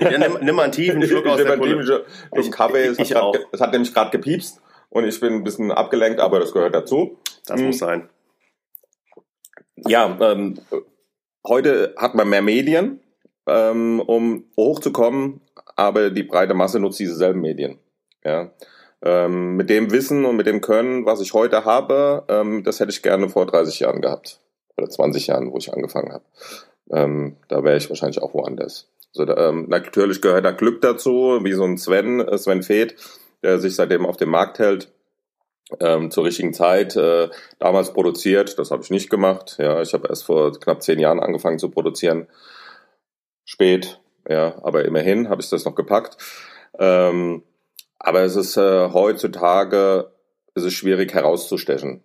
ja, 0.00 0.16
nimm, 0.16 0.38
nimm 0.42 0.54
mal 0.54 0.62
einen 0.62 0.72
tiefen 0.72 1.02
Schluck 1.02 1.26
aus 1.26 1.42
der 1.42 1.56
Pulle. 1.56 1.82
Schluck 1.84 2.52
Kaffee. 2.52 2.90
Ich, 2.90 3.00
ich, 3.00 3.10
es, 3.10 3.16
hat, 3.16 3.34
es 3.50 3.60
hat 3.60 3.72
nämlich 3.72 3.92
gerade 3.92 4.12
gepiepst 4.12 4.60
und 4.90 5.04
ich 5.04 5.18
bin 5.18 5.32
ein 5.32 5.42
bisschen 5.42 5.72
abgelenkt, 5.72 6.20
aber 6.20 6.38
das 6.38 6.52
gehört 6.52 6.72
dazu. 6.72 7.18
Das 7.46 7.58
hm. 7.58 7.66
muss 7.66 7.78
sein. 7.78 8.08
Ja, 9.74 10.16
ähm, 10.20 10.60
heute 11.44 11.96
hat 11.96 12.14
man 12.14 12.28
mehr 12.28 12.42
Medien, 12.42 13.00
ähm, 13.48 13.98
um 13.98 14.44
hochzukommen, 14.56 15.40
aber 15.74 16.10
die 16.10 16.22
breite 16.22 16.54
Masse 16.54 16.78
nutzt 16.78 17.00
dieselben 17.00 17.40
Medien. 17.40 17.80
Ja. 18.24 18.50
Ähm, 19.04 19.56
mit 19.56 19.68
dem 19.68 19.90
Wissen 19.90 20.24
und 20.24 20.36
mit 20.36 20.46
dem 20.46 20.60
Können, 20.60 21.06
was 21.06 21.20
ich 21.20 21.34
heute 21.34 21.64
habe, 21.64 22.24
ähm, 22.28 22.62
das 22.62 22.78
hätte 22.78 22.90
ich 22.90 23.02
gerne 23.02 23.28
vor 23.28 23.46
30 23.46 23.80
Jahren 23.80 24.00
gehabt. 24.00 24.38
Oder 24.76 24.88
20 24.88 25.26
Jahren, 25.26 25.52
wo 25.52 25.58
ich 25.58 25.72
angefangen 25.72 26.12
habe. 26.12 26.24
Ähm, 26.90 27.36
da 27.48 27.64
wäre 27.64 27.76
ich 27.76 27.88
wahrscheinlich 27.88 28.22
auch 28.22 28.34
woanders. 28.34 28.88
Also 29.16 29.36
ähm, 29.36 29.66
natürlich 29.68 30.22
gehört 30.22 30.44
da 30.44 30.52
Glück 30.52 30.80
dazu, 30.80 31.40
wie 31.42 31.52
so 31.52 31.64
ein 31.64 31.76
Sven, 31.78 32.20
äh, 32.20 32.38
Sven 32.38 32.62
Feth, 32.62 32.94
der 33.42 33.58
sich 33.58 33.74
seitdem 33.74 34.06
auf 34.06 34.16
dem 34.16 34.30
Markt 34.30 34.58
hält. 34.58 34.92
Ähm, 35.80 36.10
zur 36.10 36.24
richtigen 36.24 36.52
Zeit 36.52 36.96
äh, 36.96 37.30
damals 37.58 37.92
produziert. 37.92 38.58
Das 38.58 38.70
habe 38.70 38.82
ich 38.82 38.90
nicht 38.90 39.10
gemacht. 39.10 39.56
Ja, 39.58 39.80
ich 39.80 39.94
habe 39.94 40.08
erst 40.08 40.24
vor 40.24 40.52
knapp 40.52 40.82
zehn 40.82 40.98
Jahren 40.98 41.20
angefangen 41.20 41.58
zu 41.58 41.70
produzieren. 41.70 42.28
Spät, 43.44 44.00
ja, 44.28 44.54
aber 44.62 44.84
immerhin 44.84 45.28
habe 45.28 45.40
ich 45.40 45.48
das 45.48 45.64
noch 45.64 45.74
gepackt. 45.74 46.16
Ähm, 46.78 47.42
aber 48.02 48.22
es 48.22 48.36
ist 48.36 48.56
äh, 48.56 48.90
heutzutage 48.92 50.10
ist 50.54 50.64
es 50.64 50.74
schwierig 50.74 51.14
herauszustechen. 51.14 52.02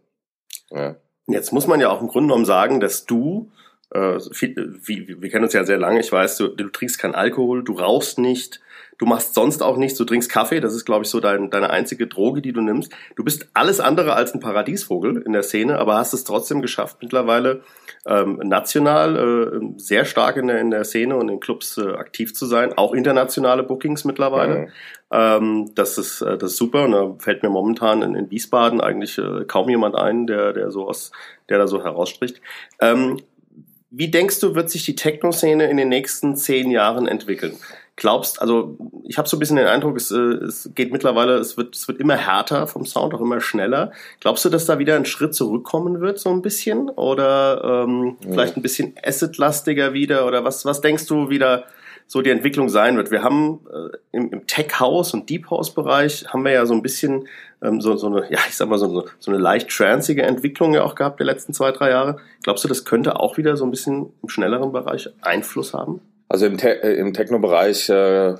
Ja. 0.72 0.96
Jetzt 1.27 1.51
muss 1.51 1.68
man 1.68 1.82
ja 1.82 1.89
auch 1.89 2.01
im 2.01 2.08
Grunde 2.08 2.27
genommen 2.27 2.46
sagen, 2.46 2.80
dass 2.80 3.06
du, 3.06 3.51
äh, 3.92 4.20
viel, 4.32 4.80
wie, 4.84 5.22
wir 5.22 5.30
kennen 5.30 5.44
uns 5.44 5.54
ja 5.54 5.66
sehr 5.66 5.77
lange, 5.77 6.00
ich 6.00 6.12
weiß, 6.12 6.38
du, 6.38 6.48
du 6.50 6.70
trinkst 6.70 7.00
keinen 7.00 7.16
Alkohol, 7.16 7.63
du 7.63 7.74
rauchst 7.74 8.20
nicht, 8.20 8.62
Du 8.98 9.06
machst 9.06 9.36
sonst 9.36 9.62
auch 9.62 9.77
nichts, 9.77 9.98
du 9.98 10.06
trinkst 10.06 10.32
Kaffee, 10.32 10.60
das 10.60 10.74
ist, 10.74 10.86
glaube 10.86 11.04
ich, 11.04 11.10
so 11.10 11.20
dein, 11.20 11.51
deine 11.51 11.70
einzige 11.70 12.08
Droge, 12.08 12.42
die 12.42 12.51
du 12.51 12.62
nimmst. 12.62 12.92
Du 13.16 13.24
bist 13.24 13.48
alles 13.54 13.80
andere 13.80 14.13
als 14.13 14.34
ein 14.34 14.39
Paradiesvogel 14.39 15.22
in 15.24 15.34
der 15.34 15.44
Szene, 15.44 15.77
aber 15.77 15.98
hast 15.98 16.13
es 16.13 16.24
trotzdem 16.24 16.62
geschafft, 16.63 16.98
mittlerweile 17.01 17.62
ähm, 18.08 18.39
national 18.44 19.16
äh, 19.16 19.80
sehr 19.80 20.06
stark 20.06 20.38
in 20.38 20.48
der, 20.48 20.60
in 20.60 20.72
der 20.72 20.84
Szene 20.84 21.16
und 21.16 21.30
in 21.30 21.39
Clubs 21.39 21.77
äh, 21.77 21.92
aktiv 21.92 22.34
zu 22.34 22.48
sein, 22.48 22.74
auch 22.74 22.94
internationale 22.94 23.63
Bookings 23.63 24.04
mittlerweile. 24.04 24.58
Mhm. 24.58 24.68
Ähm, 25.12 25.72
das, 25.75 25.98
ist, 26.00 26.22
äh, 26.22 26.38
das 26.38 26.54
ist 26.54 26.58
super 26.58 26.86
und 26.86 26.92
da 26.92 27.16
fällt 27.20 27.44
mir 27.44 27.50
momentan 27.50 28.01
in, 28.01 28.16
in 28.16 28.32
Wiesbaden 28.32 28.82
eigentlich 28.82 29.18
äh, 29.20 29.46
kaum 29.46 29.70
jemand 29.70 29.96
ein, 29.96 30.25
der, 30.25 30.54
der 30.54 30.72
so 30.72 30.88
aus, 30.88 31.12
der 31.50 31.60
da 31.60 31.68
so 31.68 31.84
herausspricht. 31.84 32.42
Ähm, 32.82 33.20
wie 33.89 34.10
denkst 34.10 34.39
du, 34.39 34.56
wird 34.56 34.70
sich 34.70 34.84
die 34.86 34.96
Techno-Szene 34.96 35.70
in 35.70 35.77
den 35.77 35.89
nächsten 35.89 36.36
zehn 36.36 36.72
Jahren 36.72 37.08
entwickeln? 37.08 37.58
Glaubst, 37.98 38.42
also 38.42 38.77
ich 39.04 39.18
habe 39.18 39.27
so 39.27 39.36
ein 39.36 39.39
bisschen 39.39 39.58
den 39.58 39.68
Eindruck, 39.68 39.98
es, 39.98 40.12
äh, 40.12 40.18
es 40.18 40.70
geht 40.74 40.94
mittlerweile, 40.94 41.34
es 41.34 41.58
wird, 41.58 41.75
es 41.75 41.88
wird 41.88 42.00
immer 42.00 42.16
härter 42.16 42.68
vom 42.68 42.86
Sound, 42.86 43.13
auch 43.13 43.20
immer 43.20 43.42
schneller. 43.42 43.92
Glaubst 44.22 44.46
du, 44.46 44.50
dass 44.50 44.66
da 44.66 44.80
wieder 44.80 44.96
ein 44.96 45.06
Schritt 45.06 45.36
zurückkommen 45.36 46.00
wird, 46.00 46.20
so 46.20 46.30
ein 46.30 46.42
bisschen? 46.42 46.89
Oder 46.89 47.84
ähm, 47.86 48.16
ja. 48.22 48.32
vielleicht 48.32 48.56
ein 48.56 48.62
bisschen 48.62 48.94
Acid-lastiger 49.04 49.94
wieder? 49.94 50.25
Oder 50.25 50.46
was, 50.46 50.63
was 50.63 50.80
denkst 50.80 51.08
du 51.08 51.30
wieder 51.30 51.66
so 52.06 52.22
die 52.22 52.30
Entwicklung 52.30 52.70
sein 52.70 52.98
wird? 52.98 53.10
Wir 53.10 53.24
haben 53.24 53.62
äh, 53.74 53.98
im, 54.12 54.32
im 54.32 54.48
Tech-House 54.48 55.16
und 55.16 55.27
Deep-House-Bereich 55.30 56.27
haben 56.32 56.46
wir 56.46 56.51
ja 56.51 56.68
so 56.68 56.75
ein 56.75 56.84
bisschen 56.84 57.27
ähm, 57.63 57.82
so, 57.82 57.98
so 57.98 58.08
eine, 58.08 58.32
ja, 58.32 58.39
ich 58.48 58.56
sag 58.56 58.70
mal, 58.70 58.77
so, 58.77 59.08
so 59.18 59.32
eine 59.32 59.39
leicht 59.39 59.70
transige 59.70 60.22
Entwicklung 60.22 60.75
ja 60.75 60.84
auch 60.84 60.94
gehabt 60.94 61.20
der 61.20 61.25
letzten 61.25 61.51
zwei, 61.51 61.72
drei 61.72 61.89
Jahre. 61.89 62.18
Glaubst 62.44 62.63
du, 62.63 62.68
das 62.68 62.86
könnte 62.86 63.20
auch 63.20 63.38
wieder 63.38 63.58
so 63.58 63.66
ein 63.66 63.72
bisschen 63.72 64.13
im 64.22 64.30
schnelleren 64.30 64.72
Bereich 64.72 65.10
Einfluss 65.22 65.74
haben? 65.74 66.00
Also 66.30 66.46
im, 66.46 66.58
Te 66.58 66.84
äh, 66.84 66.94
im 66.96 67.14
Techno-Bereich 67.14 67.90
äh, 67.90 68.36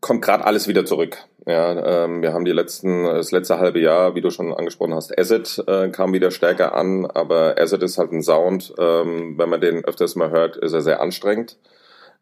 kommt 0.00 0.22
gerade 0.22 0.44
alles 0.44 0.68
wieder 0.68 0.84
zurück. 0.84 1.16
Ja, 1.46 2.04
ähm, 2.04 2.22
wir 2.22 2.32
haben 2.32 2.44
die 2.46 2.52
letzten, 2.52 3.04
das 3.04 3.30
letzte 3.30 3.58
halbe 3.58 3.78
Jahr, 3.78 4.14
wie 4.14 4.22
du 4.22 4.30
schon 4.30 4.54
angesprochen 4.54 4.94
hast, 4.94 5.18
Acid 5.18 5.62
äh, 5.66 5.88
kam 5.90 6.14
wieder 6.14 6.30
stärker 6.30 6.74
an, 6.74 7.04
aber 7.04 7.56
Acid 7.58 7.82
ist 7.82 7.98
halt 7.98 8.12
ein 8.12 8.22
Sound, 8.22 8.72
ähm, 8.78 9.36
wenn 9.36 9.50
man 9.50 9.60
den 9.60 9.84
öfters 9.84 10.16
mal 10.16 10.30
hört, 10.30 10.56
ist 10.56 10.72
er 10.72 10.80
sehr 10.80 11.00
anstrengend. 11.02 11.58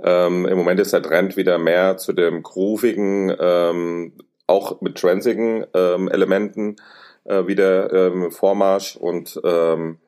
Ähm, 0.02 0.46
Im 0.46 0.58
Moment 0.58 0.80
ist 0.80 0.92
der 0.92 1.02
Trend 1.02 1.36
wieder 1.36 1.58
mehr 1.58 1.98
zu 1.98 2.12
dem 2.12 2.42
groovigen, 2.42 3.32
ähm, 3.38 4.12
auch 4.48 4.80
mit 4.80 4.98
transigen 4.98 5.64
ähm, 5.72 6.08
Elementen 6.08 6.76
äh, 7.24 7.46
wieder 7.46 7.92
ähm, 7.92 8.32
Vormarsch 8.32 8.96
und 8.96 9.40
ähm, 9.44 9.98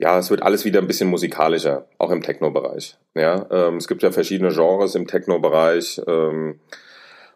ja, 0.00 0.18
es 0.18 0.30
wird 0.30 0.42
alles 0.42 0.64
wieder 0.64 0.80
ein 0.80 0.86
bisschen 0.86 1.10
musikalischer, 1.10 1.86
auch 1.98 2.10
im 2.10 2.22
Techno-Bereich. 2.22 2.96
Ja, 3.14 3.46
ähm, 3.50 3.76
es 3.76 3.86
gibt 3.86 4.02
ja 4.02 4.10
verschiedene 4.10 4.50
Genres 4.50 4.94
im 4.94 5.06
Techno-Bereich. 5.06 6.00
Ähm, 6.06 6.58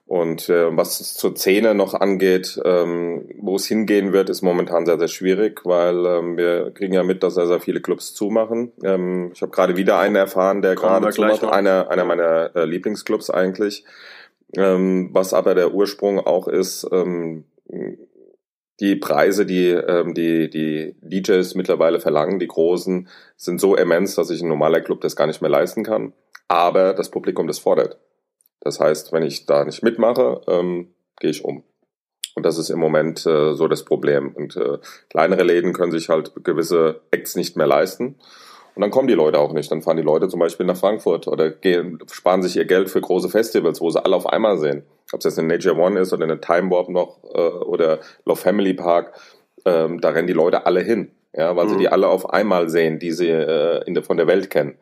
und 0.06 0.48
äh, 0.48 0.74
was 0.74 1.14
zur 1.14 1.36
Szene 1.36 1.74
noch 1.74 1.92
angeht, 1.92 2.58
ähm, 2.64 3.28
wo 3.38 3.56
es 3.56 3.66
hingehen 3.66 4.12
wird, 4.12 4.30
ist 4.30 4.40
momentan 4.40 4.86
sehr, 4.86 4.98
sehr 4.98 5.08
schwierig, 5.08 5.60
weil 5.64 6.06
ähm, 6.06 6.36
wir 6.38 6.70
kriegen 6.72 6.94
ja 6.94 7.02
mit, 7.02 7.22
dass 7.22 7.34
sehr, 7.34 7.46
sehr 7.46 7.60
viele 7.60 7.82
Clubs 7.82 8.14
zumachen. 8.14 8.72
Ähm, 8.82 9.30
ich 9.34 9.42
habe 9.42 9.52
gerade 9.52 9.76
wieder 9.76 9.98
einen 9.98 10.16
erfahren, 10.16 10.62
der 10.62 10.74
gerade 10.74 11.10
zumacht, 11.10 11.44
einer, 11.44 11.90
einer 11.90 12.04
meiner 12.04 12.50
äh, 12.56 12.64
Lieblingsclubs 12.64 13.28
eigentlich. 13.28 13.84
Ähm, 14.56 15.10
was 15.12 15.34
aber 15.34 15.54
der 15.54 15.74
Ursprung 15.74 16.18
auch 16.18 16.48
ist, 16.48 16.86
ähm, 16.92 17.44
die 18.80 18.96
Preise, 18.96 19.46
die 19.46 19.68
ähm, 19.68 20.14
die, 20.14 20.50
die 20.50 20.96
DJs 21.00 21.54
mittlerweile 21.54 22.00
verlangen, 22.00 22.38
die 22.38 22.48
großen, 22.48 23.08
sind 23.36 23.60
so 23.60 23.76
immens, 23.76 24.14
dass 24.14 24.28
sich 24.28 24.42
ein 24.42 24.48
normaler 24.48 24.80
Club 24.80 25.00
das 25.00 25.16
gar 25.16 25.26
nicht 25.26 25.40
mehr 25.40 25.50
leisten 25.50 25.84
kann. 25.84 26.12
Aber 26.48 26.92
das 26.92 27.10
Publikum 27.10 27.46
das 27.46 27.58
fordert. 27.58 27.98
Das 28.60 28.80
heißt, 28.80 29.12
wenn 29.12 29.22
ich 29.22 29.46
da 29.46 29.64
nicht 29.64 29.82
mitmache, 29.82 30.40
ähm, 30.48 30.94
gehe 31.20 31.30
ich 31.30 31.44
um. 31.44 31.62
Und 32.34 32.44
das 32.44 32.58
ist 32.58 32.70
im 32.70 32.80
Moment 32.80 33.24
äh, 33.26 33.54
so 33.54 33.68
das 33.68 33.84
Problem. 33.84 34.34
Und 34.34 34.56
äh, 34.56 34.78
kleinere 35.08 35.44
Läden 35.44 35.72
können 35.72 35.92
sich 35.92 36.08
halt 36.08 36.32
gewisse 36.42 37.00
Acts 37.12 37.36
nicht 37.36 37.56
mehr 37.56 37.66
leisten. 37.66 38.16
Und 38.74 38.80
dann 38.80 38.90
kommen 38.90 39.06
die 39.06 39.14
Leute 39.14 39.38
auch 39.38 39.52
nicht. 39.52 39.70
Dann 39.70 39.82
fahren 39.82 39.96
die 39.96 40.02
Leute 40.02 40.28
zum 40.28 40.40
Beispiel 40.40 40.66
nach 40.66 40.76
Frankfurt 40.76 41.28
oder 41.28 41.50
gehen, 41.50 42.00
sparen 42.10 42.42
sich 42.42 42.56
ihr 42.56 42.64
Geld 42.64 42.90
für 42.90 43.00
große 43.00 43.28
Festivals, 43.28 43.80
wo 43.80 43.90
sie 43.90 44.04
alle 44.04 44.16
auf 44.16 44.26
einmal 44.26 44.58
sehen. 44.58 44.82
Ob 45.14 45.20
es 45.20 45.24
jetzt 45.24 45.38
eine 45.38 45.48
Nature 45.48 45.76
One 45.76 46.00
ist 46.00 46.12
oder 46.12 46.24
eine 46.24 46.40
Time 46.40 46.70
Warp 46.70 46.88
noch 46.88 47.22
äh, 47.32 47.38
oder 47.38 48.00
Love 48.24 48.40
Family 48.40 48.74
Park, 48.74 49.14
ähm, 49.64 50.00
da 50.00 50.10
rennen 50.10 50.26
die 50.26 50.32
Leute 50.32 50.66
alle 50.66 50.80
hin. 50.80 51.12
Ja, 51.32 51.56
weil 51.56 51.66
mhm. 51.66 51.70
sie 51.70 51.76
die 51.78 51.88
alle 51.88 52.08
auf 52.08 52.30
einmal 52.30 52.68
sehen, 52.68 52.98
die 52.98 53.12
sie 53.12 53.28
äh, 53.28 53.84
in 53.86 53.94
der, 53.94 54.02
von 54.02 54.16
der 54.16 54.26
Welt 54.26 54.50
kennen. 54.50 54.76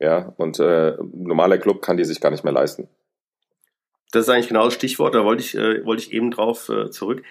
Ja, 0.00 0.32
und 0.36 0.58
äh, 0.58 0.94
normaler 1.12 1.58
Club 1.58 1.82
kann 1.82 1.96
die 1.96 2.04
sich 2.04 2.20
gar 2.20 2.30
nicht 2.30 2.44
mehr 2.44 2.52
leisten. 2.52 2.88
Das 4.10 4.22
ist 4.22 4.28
eigentlich 4.30 4.48
genau 4.48 4.64
das 4.64 4.74
Stichwort, 4.74 5.14
da 5.14 5.24
wollte 5.24 5.42
ich, 5.42 5.54
äh, 5.54 5.84
wollte 5.84 6.02
ich 6.02 6.12
eben 6.12 6.30
drauf 6.30 6.68
äh, 6.68 6.90
zurück. 6.90 7.22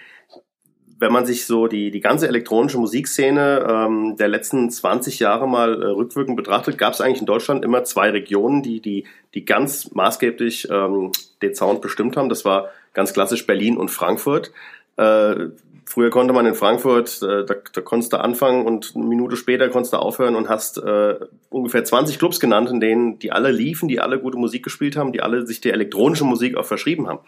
Wenn 0.98 1.12
man 1.12 1.26
sich 1.26 1.46
so 1.46 1.68
die, 1.68 1.90
die 1.90 2.00
ganze 2.00 2.26
elektronische 2.26 2.78
Musikszene 2.78 3.66
ähm, 3.68 4.16
der 4.16 4.28
letzten 4.28 4.68
20 4.68 5.20
Jahre 5.20 5.48
mal 5.48 5.80
äh, 5.80 5.86
rückwirkend 5.86 6.36
betrachtet, 6.36 6.76
gab 6.76 6.94
es 6.94 7.00
eigentlich 7.00 7.20
in 7.20 7.26
Deutschland 7.26 7.64
immer 7.64 7.84
zwei 7.84 8.10
Regionen, 8.10 8.62
die, 8.62 8.80
die, 8.80 9.04
die 9.34 9.44
ganz 9.44 9.92
maßgeblich 9.92 10.68
ähm, 10.70 11.12
den 11.40 11.54
Sound 11.54 11.80
bestimmt 11.82 12.16
haben. 12.16 12.28
Das 12.28 12.44
war 12.44 12.70
ganz 12.94 13.12
klassisch 13.12 13.46
Berlin 13.46 13.76
und 13.76 13.90
Frankfurt. 13.90 14.52
Äh, 14.96 15.50
Früher 15.88 16.10
konnte 16.10 16.34
man 16.34 16.44
in 16.44 16.54
Frankfurt, 16.54 17.22
äh, 17.22 17.46
da, 17.46 17.54
da 17.72 17.80
konntest 17.80 18.12
du 18.12 18.18
anfangen 18.18 18.66
und 18.66 18.92
eine 18.94 19.06
Minute 19.06 19.38
später 19.38 19.70
konntest 19.70 19.94
du 19.94 19.96
aufhören 19.96 20.36
und 20.36 20.50
hast 20.50 20.76
äh, 20.76 21.14
ungefähr 21.48 21.82
20 21.82 22.18
Clubs 22.18 22.40
genannt, 22.40 22.68
in 22.70 22.78
denen 22.78 23.18
die 23.18 23.32
alle 23.32 23.50
liefen, 23.50 23.88
die 23.88 23.98
alle 23.98 24.20
gute 24.20 24.36
Musik 24.36 24.62
gespielt 24.62 24.96
haben, 24.96 25.12
die 25.12 25.22
alle 25.22 25.46
sich 25.46 25.62
der 25.62 25.72
elektronischen 25.72 26.28
Musik 26.28 26.58
auch 26.58 26.66
verschrieben 26.66 27.08
haben. 27.08 27.20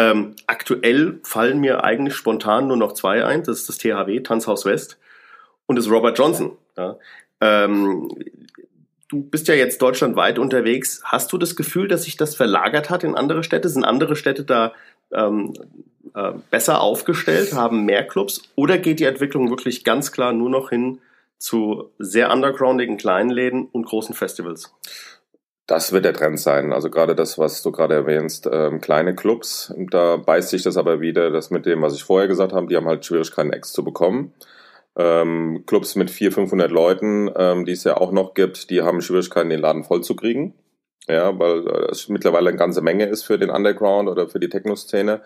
Ähm, 0.00 0.34
aktuell 0.46 1.20
fallen 1.24 1.60
mir 1.60 1.84
eigentlich 1.84 2.14
spontan 2.14 2.66
nur 2.66 2.78
noch 2.78 2.92
zwei 2.92 3.22
ein. 3.22 3.42
Das 3.42 3.58
ist 3.58 3.68
das 3.68 3.76
THW, 3.76 4.20
Tanzhaus 4.20 4.64
West, 4.64 4.98
und 5.66 5.76
das 5.76 5.90
Robert 5.90 6.18
Johnson. 6.18 6.56
Ja. 6.78 6.96
Ähm, 7.42 8.08
du 9.10 9.22
bist 9.22 9.46
ja 9.48 9.54
jetzt 9.54 9.82
deutschlandweit 9.82 10.38
unterwegs. 10.38 11.02
Hast 11.04 11.30
du 11.32 11.38
das 11.38 11.54
Gefühl, 11.54 11.86
dass 11.86 12.04
sich 12.04 12.16
das 12.16 12.34
verlagert 12.34 12.88
hat 12.88 13.04
in 13.04 13.14
andere 13.14 13.44
Städte? 13.44 13.68
Sind 13.68 13.84
andere 13.84 14.16
Städte 14.16 14.44
da 14.44 14.72
ähm, 15.12 15.52
äh, 16.14 16.32
besser 16.50 16.80
aufgestellt, 16.80 17.52
haben 17.52 17.84
mehr 17.84 18.06
Clubs 18.06 18.42
oder 18.54 18.78
geht 18.78 19.00
die 19.00 19.04
Entwicklung 19.04 19.50
wirklich 19.50 19.84
ganz 19.84 20.12
klar 20.12 20.32
nur 20.32 20.48
noch 20.48 20.70
hin 20.70 21.00
zu 21.36 21.90
sehr 21.98 22.32
undergroundigen 22.32 22.96
kleinen 22.96 23.30
Läden 23.30 23.66
und 23.66 23.84
großen 23.84 24.14
Festivals? 24.14 24.72
Das 25.70 25.92
wird 25.92 26.04
der 26.04 26.14
Trend 26.14 26.40
sein. 26.40 26.72
Also 26.72 26.90
gerade 26.90 27.14
das, 27.14 27.38
was 27.38 27.62
du 27.62 27.70
gerade 27.70 27.94
erwähnst, 27.94 28.48
ähm, 28.50 28.80
kleine 28.80 29.14
Clubs, 29.14 29.72
da 29.76 30.16
beißt 30.16 30.48
sich 30.48 30.64
das 30.64 30.76
aber 30.76 31.00
wieder, 31.00 31.30
das 31.30 31.52
mit 31.52 31.64
dem, 31.64 31.80
was 31.80 31.94
ich 31.94 32.02
vorher 32.02 32.26
gesagt 32.26 32.52
habe, 32.52 32.66
die 32.66 32.76
haben 32.76 32.88
halt 32.88 33.06
Schwierigkeiten, 33.06 33.52
Ex 33.52 33.72
zu 33.72 33.84
bekommen. 33.84 34.34
Ähm, 34.96 35.62
Clubs 35.68 35.94
mit 35.94 36.10
400, 36.10 36.34
500 36.34 36.70
Leuten, 36.72 37.30
ähm, 37.36 37.66
die 37.66 37.70
es 37.70 37.84
ja 37.84 37.96
auch 37.98 38.10
noch 38.10 38.34
gibt, 38.34 38.70
die 38.70 38.82
haben 38.82 39.00
Schwierigkeiten, 39.00 39.48
den 39.48 39.60
Laden 39.60 39.84
voll 39.84 40.02
zu 40.02 40.16
kriegen. 40.16 40.54
Ja, 41.06 41.38
weil 41.38 41.64
es 41.88 42.08
mittlerweile 42.08 42.48
eine 42.48 42.58
ganze 42.58 42.82
Menge 42.82 43.06
ist 43.06 43.22
für 43.22 43.38
den 43.38 43.50
Underground 43.50 44.08
oder 44.08 44.28
für 44.28 44.40
die 44.40 44.48
Techno-Szene. 44.48 45.22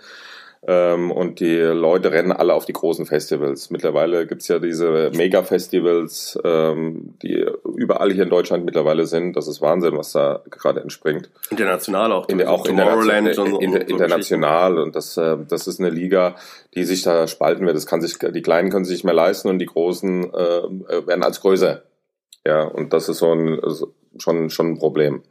Ähm, 0.67 1.11
und 1.11 1.41
die 1.41 1.57
Leute 1.57 2.11
rennen 2.11 2.33
alle 2.33 2.55
auf 2.55 2.65
die 2.65 2.73
großen 2.73 3.05
Festivals. 3.05 3.69
Mittlerweile 3.71 4.27
gibt's 4.27 4.49
ja 4.49 4.59
diese 4.59 5.11
Mega-Festivals, 5.15 6.39
ähm, 6.43 7.15
die 7.23 7.45
überall 7.77 8.13
hier 8.13 8.23
in 8.23 8.31
Deutschland 8.31 8.65
mittlerweile 8.65 9.05
sind. 9.05 9.37
Das 9.37 9.47
ist 9.47 9.61
Wahnsinn, 9.61 9.99
was 9.99 10.13
da 10.13 10.43
gerade 10.49 10.81
entspringt. 10.81 11.29
International 11.51 12.13
auch. 12.13 12.29
In, 12.29 12.43
auch 12.47 12.65
Tomorrowland 12.65 13.39
und, 13.39 13.63
in, 13.63 13.75
international. 13.75 14.79
Und 14.79 14.97
das, 14.97 15.19
äh, 15.19 15.37
das 15.47 15.67
ist 15.67 15.81
eine 15.81 15.91
Liga, 15.91 16.37
die 16.75 16.85
sich 16.85 17.03
da 17.03 17.27
spalten 17.27 17.67
wird. 17.67 17.77
Das 17.77 17.87
kann 17.87 18.01
sich, 18.01 18.17
die 18.19 18.43
Kleinen 18.43 18.71
können 18.71 18.87
sich 18.87 18.95
nicht 18.95 19.05
mehr 19.05 19.13
leisten 19.13 19.49
und 19.49 19.59
die 19.59 19.67
Großen 19.67 20.33
äh, 20.33 21.07
werden 21.07 21.25
als 21.25 21.43
größer. 21.43 21.83
Ja, 22.47 22.63
und 22.63 22.93
das 22.95 23.11
ist 23.11 23.19
so 23.19 23.33
ein, 23.33 23.61
schon, 24.19 24.49
schon 24.49 24.73
ein 24.73 24.79
Problem. 24.79 25.23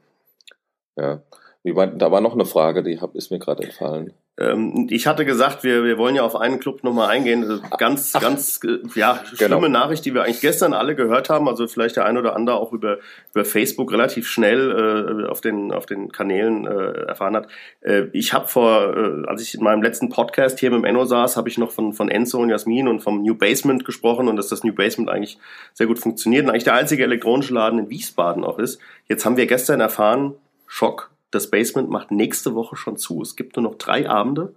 Ja. 0.96 1.24
Wie 1.64 1.76
war, 1.76 1.88
da 1.88 2.12
war 2.12 2.20
noch 2.20 2.34
eine 2.34 2.46
Frage, 2.46 2.84
die 2.84 3.00
hab, 3.00 3.16
ist 3.16 3.32
mir 3.32 3.40
gerade 3.40 3.64
entfallen. 3.64 4.14
Ähm, 4.38 4.88
ich 4.90 5.08
hatte 5.08 5.24
gesagt, 5.24 5.64
wir, 5.64 5.86
wir 5.86 5.98
wollen 5.98 6.16
ja 6.16 6.24
auf 6.24 6.36
einen 6.36 6.60
Club 6.60 6.84
nochmal 6.84 7.10
eingehen. 7.10 7.62
Ganz, 7.78 8.12
Ach, 8.16 8.22
ganz, 8.22 8.60
äh, 8.66 8.80
ja, 8.96 9.22
schlimme 9.34 9.56
genau. 9.56 9.68
Nachricht, 9.68 10.04
die 10.06 10.14
wir 10.14 10.24
eigentlich 10.24 10.42
gestern 10.42 10.74
alle 10.74 10.96
gehört 10.96 11.30
haben. 11.30 11.48
Also 11.48 11.68
vielleicht 11.68 11.96
der 11.96 12.06
ein 12.06 12.18
oder 12.18 12.36
andere 12.36 12.58
auch 12.58 12.74
über, 12.74 12.98
über 13.32 13.46
Facebook 13.46 13.94
relativ 13.94 14.28
schnell 14.28 15.24
äh, 15.24 15.30
auf, 15.30 15.40
den, 15.40 15.72
auf 15.72 15.86
den 15.86 16.12
Kanälen 16.12 16.68
äh, 16.68 17.06
erfahren 17.08 17.36
hat. 17.36 17.48
Äh, 17.80 18.08
ich 18.12 18.34
habe 18.34 18.48
vor, 18.48 18.98
äh, 18.98 19.28
als 19.28 19.42
ich 19.44 19.54
in 19.54 19.64
meinem 19.64 19.84
letzten 19.84 20.10
Podcast 20.10 20.60
hier 20.60 20.72
mit 20.72 20.80
dem 20.80 20.86
Enno 20.86 21.06
saß, 21.06 21.38
habe 21.38 21.48
ich 21.48 21.58
noch 21.58 21.72
von, 21.72 21.94
von 21.94 22.10
Enzo 22.10 22.40
und 22.40 22.50
Jasmin 22.50 22.90
und 22.90 23.02
vom 23.02 23.22
New 23.22 23.36
Basement 23.36 23.86
gesprochen 23.86 24.28
und 24.28 24.36
dass 24.36 24.50
das 24.50 24.66
New 24.66 24.74
Basement 24.74 25.10
eigentlich 25.10 25.38
sehr 25.74 25.88
gut 25.88 26.00
funktioniert 26.00 26.44
und 26.44 26.50
eigentlich 26.50 26.66
der 26.66 26.74
einzige 26.74 27.04
elektronische 27.04 27.54
Laden 27.54 27.80
in 27.80 27.90
Wiesbaden 27.90 28.44
auch 28.44 28.60
ist. 28.60 28.80
Jetzt 29.08 29.26
haben 29.26 29.38
wir 29.38 29.46
gestern 29.46 29.80
erfahren, 29.80 30.34
Schock, 30.66 31.13
das 31.34 31.50
Basement 31.50 31.90
macht 31.90 32.12
nächste 32.12 32.56
Woche 32.56 32.76
schon 32.76 32.98
zu. 32.98 33.22
Es 33.22 33.36
gibt 33.36 33.56
nur 33.56 33.64
noch 33.64 33.76
drei 33.76 34.10
Abende. 34.10 34.54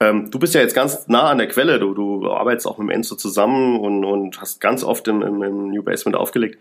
Ähm, 0.00 0.30
du 0.30 0.38
bist 0.38 0.54
ja 0.54 0.60
jetzt 0.60 0.74
ganz 0.74 1.06
nah 1.08 1.30
an 1.30 1.38
der 1.38 1.48
Quelle. 1.48 1.78
Du, 1.78 1.94
du 1.94 2.30
arbeitest 2.30 2.66
auch 2.66 2.78
mit 2.78 2.88
dem 2.88 2.94
Enzo 2.96 3.14
zusammen 3.14 3.78
und, 3.78 4.04
und 4.04 4.40
hast 4.40 4.60
ganz 4.60 4.82
oft 4.82 5.06
im, 5.08 5.22
im, 5.22 5.42
im 5.42 5.68
New 5.68 5.82
Basement 5.82 6.16
aufgelegt. 6.16 6.58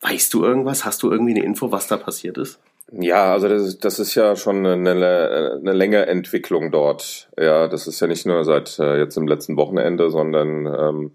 Weißt 0.00 0.34
du 0.34 0.44
irgendwas? 0.44 0.84
Hast 0.84 1.02
du 1.02 1.10
irgendwie 1.10 1.32
eine 1.32 1.44
Info, 1.44 1.72
was 1.72 1.86
da 1.86 1.96
passiert 1.96 2.36
ist? 2.36 2.60
Ja, 2.90 3.32
also 3.32 3.48
das 3.48 3.62
ist, 3.62 3.84
das 3.84 3.98
ist 3.98 4.14
ja 4.14 4.36
schon 4.36 4.66
eine, 4.66 4.90
eine 4.90 5.72
längere 5.72 6.06
Entwicklung 6.06 6.70
dort. 6.70 7.30
Ja, 7.38 7.68
das 7.68 7.86
ist 7.86 8.00
ja 8.00 8.06
nicht 8.06 8.26
nur 8.26 8.44
seit 8.44 8.78
äh, 8.78 8.98
jetzt 8.98 9.16
im 9.16 9.26
letzten 9.26 9.56
Wochenende, 9.56 10.10
sondern 10.10 10.66
ähm, 10.66 11.10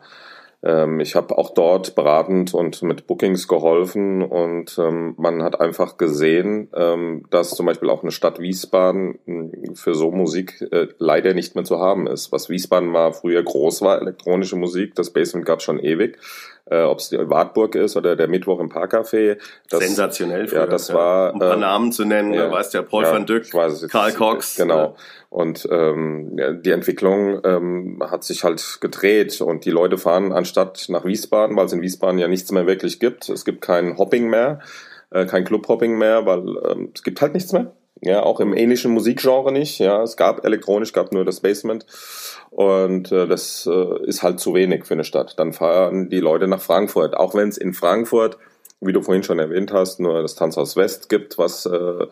ich 0.99 1.15
habe 1.15 1.37
auch 1.37 1.51
dort 1.51 1.93
beratend 1.93 2.53
und 2.53 2.81
mit 2.81 3.05
Bookings 3.05 3.47
geholfen 3.47 4.23
und 4.23 4.75
ähm, 4.79 5.13
man 5.17 5.43
hat 5.43 5.61
einfach 5.61 5.97
gesehen, 5.97 6.69
ähm, 6.73 7.25
dass 7.29 7.51
zum 7.51 7.67
Beispiel 7.67 7.91
auch 7.91 8.01
eine 8.01 8.11
Stadt 8.11 8.39
Wiesbaden 8.39 9.19
hm, 9.25 9.75
für 9.75 9.93
so 9.93 10.11
Musik 10.11 10.61
äh, 10.71 10.87
leider 10.97 11.35
nicht 11.35 11.53
mehr 11.53 11.63
zu 11.63 11.79
haben 11.79 12.07
ist. 12.07 12.31
Was 12.31 12.49
Wiesbaden 12.49 12.89
mal 12.89 13.13
früher 13.13 13.43
groß 13.43 13.81
war, 13.83 14.01
elektronische 14.01 14.55
Musik, 14.55 14.95
das 14.95 15.13
Basement 15.13 15.45
gab 15.45 15.61
schon 15.61 15.79
ewig 15.79 16.17
äh, 16.69 16.83
ob 16.83 16.99
es 16.99 17.09
die 17.09 17.17
Wartburg 17.17 17.75
ist 17.75 17.95
oder 17.95 18.15
der 18.15 18.27
Mittwoch 18.27 18.59
im 18.59 18.69
Parkcafé. 18.69 19.37
Das, 19.69 19.79
Sensationell. 19.79 20.47
Früher, 20.47 20.59
ja, 20.59 20.65
das 20.65 20.93
war. 20.93 21.33
Um 21.33 21.41
ein 21.41 21.47
paar 21.47 21.57
äh, 21.57 21.59
Namen 21.59 21.91
zu 21.91 22.05
nennen, 22.05 22.33
ja, 22.33 22.51
weißt 22.51 22.73
ja, 22.73 22.81
Paul 22.81 23.03
ja, 23.03 23.13
van 23.13 23.25
Dyck, 23.25 23.51
Karl 23.51 24.13
Cox. 24.13 24.55
Genau. 24.55 24.95
Und 25.29 25.67
ähm, 25.71 26.39
die 26.63 26.71
Entwicklung 26.71 27.41
ähm, 27.43 28.01
hat 28.09 28.23
sich 28.23 28.43
halt 28.43 28.79
gedreht 28.81 29.41
und 29.41 29.65
die 29.65 29.71
Leute 29.71 29.97
fahren 29.97 30.31
anstatt 30.31 30.85
nach 30.89 31.05
Wiesbaden, 31.05 31.55
weil 31.55 31.65
es 31.65 31.73
in 31.73 31.81
Wiesbaden 31.81 32.19
ja 32.19 32.27
nichts 32.27 32.51
mehr 32.51 32.65
wirklich 32.65 32.99
gibt. 32.99 33.29
Es 33.29 33.45
gibt 33.45 33.61
kein 33.61 33.97
Hopping 33.97 34.29
mehr, 34.29 34.59
äh, 35.11 35.25
kein 35.25 35.43
Club-Hopping 35.43 35.97
mehr, 35.97 36.25
weil 36.25 36.43
ähm, 36.69 36.91
es 36.93 37.03
gibt 37.03 37.21
halt 37.21 37.33
nichts 37.33 37.51
mehr. 37.51 37.73
Ja, 38.01 38.23
auch 38.23 38.39
im 38.39 38.53
ähnlichen 38.53 38.91
Musikgenre 38.91 39.51
nicht. 39.51 39.79
Ja, 39.79 40.03
es 40.03 40.17
gab 40.17 40.45
elektronisch, 40.45 40.93
gab 40.93 41.11
nur 41.11 41.25
das 41.25 41.41
Basement. 41.41 41.85
Und 42.51 43.11
äh, 43.11 43.27
das 43.27 43.67
äh, 43.71 44.05
ist 44.05 44.23
halt 44.23 44.39
zu 44.39 44.53
wenig 44.53 44.85
für 44.85 44.93
eine 44.93 45.03
Stadt. 45.03 45.37
Dann 45.37 45.53
fahren 45.53 46.09
die 46.09 46.19
Leute 46.19 46.47
nach 46.47 46.61
Frankfurt. 46.61 47.15
Auch 47.15 47.33
wenn 47.33 47.49
es 47.49 47.57
in 47.57 47.73
Frankfurt, 47.73 48.37
wie 48.81 48.93
du 48.93 49.01
vorhin 49.01 49.23
schon 49.23 49.39
erwähnt 49.39 49.71
hast, 49.73 49.99
nur 49.99 50.21
das 50.21 50.35
Tanzhaus 50.35 50.75
West 50.75 51.09
gibt, 51.09 51.37
was 51.37 51.65
äh, 51.65 52.05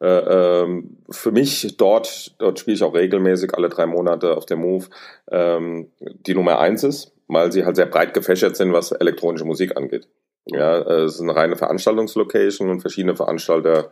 äh, 0.00 0.62
ähm, 0.62 0.96
für 1.10 1.30
mich 1.30 1.76
dort, 1.76 2.34
dort 2.38 2.58
spiele 2.58 2.74
ich 2.74 2.82
auch 2.82 2.94
regelmäßig 2.94 3.54
alle 3.54 3.68
drei 3.68 3.86
Monate 3.86 4.36
auf 4.36 4.46
dem 4.46 4.60
Move, 4.60 4.86
ähm, 5.30 5.90
die 6.00 6.34
Nummer 6.34 6.58
eins 6.58 6.84
ist, 6.84 7.12
weil 7.28 7.52
sie 7.52 7.64
halt 7.64 7.76
sehr 7.76 7.86
breit 7.86 8.14
gefächert 8.14 8.56
sind, 8.56 8.72
was 8.72 8.92
elektronische 8.92 9.44
Musik 9.44 9.76
angeht. 9.76 10.08
Ja, 10.46 10.78
äh, 10.78 11.02
es 11.02 11.16
ist 11.16 11.20
eine 11.20 11.36
reine 11.36 11.56
Veranstaltungslocation 11.56 12.70
und 12.70 12.80
verschiedene 12.80 13.14
Veranstalter 13.14 13.90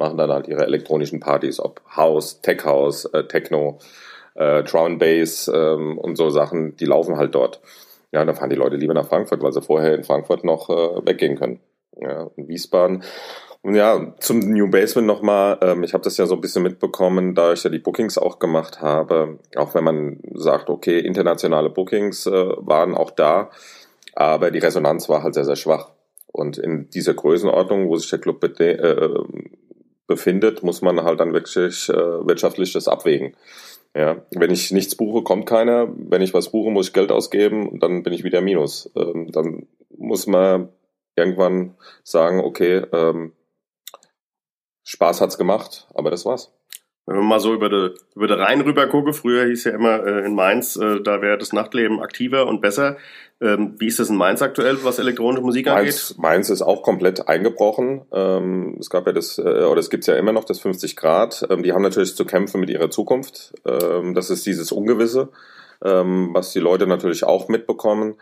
machen 0.00 0.18
dann 0.18 0.32
halt 0.32 0.48
ihre 0.48 0.64
elektronischen 0.64 1.20
Partys, 1.20 1.60
ob 1.60 1.82
House, 1.94 2.40
Tech 2.40 2.64
House, 2.64 3.04
äh, 3.04 3.24
Techno, 3.24 3.78
äh, 4.34 4.64
Drum 4.64 4.98
Bass 4.98 5.50
ähm, 5.54 5.98
und 5.98 6.16
so 6.16 6.30
Sachen, 6.30 6.74
die 6.76 6.86
laufen 6.86 7.16
halt 7.16 7.34
dort. 7.34 7.60
Ja, 8.10 8.24
dann 8.24 8.34
fahren 8.34 8.50
die 8.50 8.56
Leute 8.56 8.76
lieber 8.76 8.94
nach 8.94 9.06
Frankfurt, 9.06 9.42
weil 9.42 9.52
sie 9.52 9.62
vorher 9.62 9.94
in 9.94 10.02
Frankfurt 10.02 10.42
noch 10.42 10.68
äh, 10.68 11.06
weggehen 11.06 11.38
können. 11.38 11.60
Ja, 12.00 12.30
in 12.36 12.48
Wiesbaden. 12.48 13.04
Und 13.62 13.74
ja, 13.74 14.14
zum 14.20 14.38
New 14.38 14.70
Basement 14.70 15.06
nochmal. 15.06 15.58
Ähm, 15.60 15.84
ich 15.84 15.92
habe 15.92 16.02
das 16.02 16.16
ja 16.16 16.26
so 16.26 16.34
ein 16.34 16.40
bisschen 16.40 16.62
mitbekommen, 16.62 17.34
da 17.34 17.52
ich 17.52 17.62
ja 17.62 17.70
die 17.70 17.78
Bookings 17.78 18.16
auch 18.16 18.38
gemacht 18.38 18.80
habe. 18.80 19.38
Auch 19.56 19.74
wenn 19.74 19.84
man 19.84 20.18
sagt, 20.32 20.70
okay, 20.70 20.98
internationale 20.98 21.68
Bookings 21.68 22.26
äh, 22.26 22.32
waren 22.56 22.94
auch 22.94 23.10
da, 23.10 23.50
aber 24.14 24.50
die 24.50 24.58
Resonanz 24.60 25.08
war 25.08 25.22
halt 25.22 25.34
sehr, 25.34 25.44
sehr 25.44 25.56
schwach. 25.56 25.90
Und 26.32 26.58
in 26.58 26.88
dieser 26.88 27.14
Größenordnung, 27.14 27.88
wo 27.88 27.96
sich 27.96 28.08
der 28.08 28.20
Club 28.20 28.42
äh, 28.60 29.08
befindet, 30.10 30.64
muss 30.64 30.82
man 30.82 31.04
halt 31.04 31.20
dann 31.20 31.32
wirklich 31.32 31.88
äh, 31.88 31.94
wirtschaftlich 31.94 32.72
das 32.72 32.88
abwägen. 32.88 33.36
Ja, 33.94 34.22
wenn 34.32 34.50
ich 34.50 34.72
nichts 34.72 34.96
buche, 34.96 35.22
kommt 35.22 35.46
keiner. 35.46 35.88
Wenn 35.96 36.20
ich 36.20 36.34
was 36.34 36.50
buche, 36.50 36.70
muss 36.70 36.88
ich 36.88 36.92
Geld 36.92 37.12
ausgeben 37.12 37.68
und 37.68 37.82
dann 37.82 38.02
bin 38.02 38.12
ich 38.12 38.24
wieder 38.24 38.40
minus. 38.40 38.90
Ähm, 38.96 39.30
dann 39.30 39.66
muss 39.96 40.26
man 40.26 40.68
irgendwann 41.16 41.76
sagen, 42.02 42.40
okay, 42.40 42.82
ähm, 42.92 43.32
Spaß 44.82 45.20
hat's 45.20 45.38
gemacht, 45.38 45.86
aber 45.94 46.10
das 46.10 46.24
war's. 46.24 46.50
Wenn 47.10 47.16
man 47.16 47.26
mal 47.26 47.40
so 47.40 47.52
über 47.52 47.68
den 47.68 47.90
über 48.14 48.28
de 48.28 48.36
Rhein 48.36 48.60
rüber 48.60 48.86
gucke, 48.86 49.12
früher 49.12 49.44
hieß 49.46 49.64
ja 49.64 49.72
immer 49.72 50.06
äh, 50.06 50.24
in 50.24 50.36
Mainz, 50.36 50.76
äh, 50.76 51.00
da 51.00 51.20
wäre 51.20 51.38
das 51.38 51.52
Nachtleben 51.52 51.98
aktiver 51.98 52.46
und 52.46 52.60
besser. 52.60 52.98
Ähm, 53.40 53.74
wie 53.78 53.88
ist 53.88 53.98
das 53.98 54.10
in 54.10 54.16
Mainz 54.16 54.42
aktuell, 54.42 54.78
was 54.84 55.00
elektronische 55.00 55.42
Musik 55.42 55.66
Mainz, 55.66 56.10
angeht? 56.10 56.22
Mainz 56.22 56.50
ist 56.50 56.62
auch 56.62 56.84
komplett 56.84 57.26
eingebrochen. 57.26 58.02
Ähm, 58.12 58.76
es 58.78 58.90
gab 58.90 59.08
ja 59.08 59.12
das, 59.12 59.38
äh, 59.38 59.42
oder 59.42 59.80
es 59.80 59.90
gibt's 59.90 60.06
ja 60.06 60.14
immer 60.14 60.30
noch 60.30 60.44
das 60.44 60.60
50 60.60 60.94
Grad. 60.94 61.44
Ähm, 61.50 61.64
die 61.64 61.72
haben 61.72 61.82
natürlich 61.82 62.14
zu 62.14 62.24
kämpfen 62.24 62.60
mit 62.60 62.70
ihrer 62.70 62.90
Zukunft. 62.90 63.54
Ähm, 63.66 64.14
das 64.14 64.30
ist 64.30 64.46
dieses 64.46 64.70
Ungewisse, 64.70 65.30
ähm, 65.84 66.30
was 66.32 66.52
die 66.52 66.60
Leute 66.60 66.86
natürlich 66.86 67.24
auch 67.24 67.48
mitbekommen. 67.48 68.14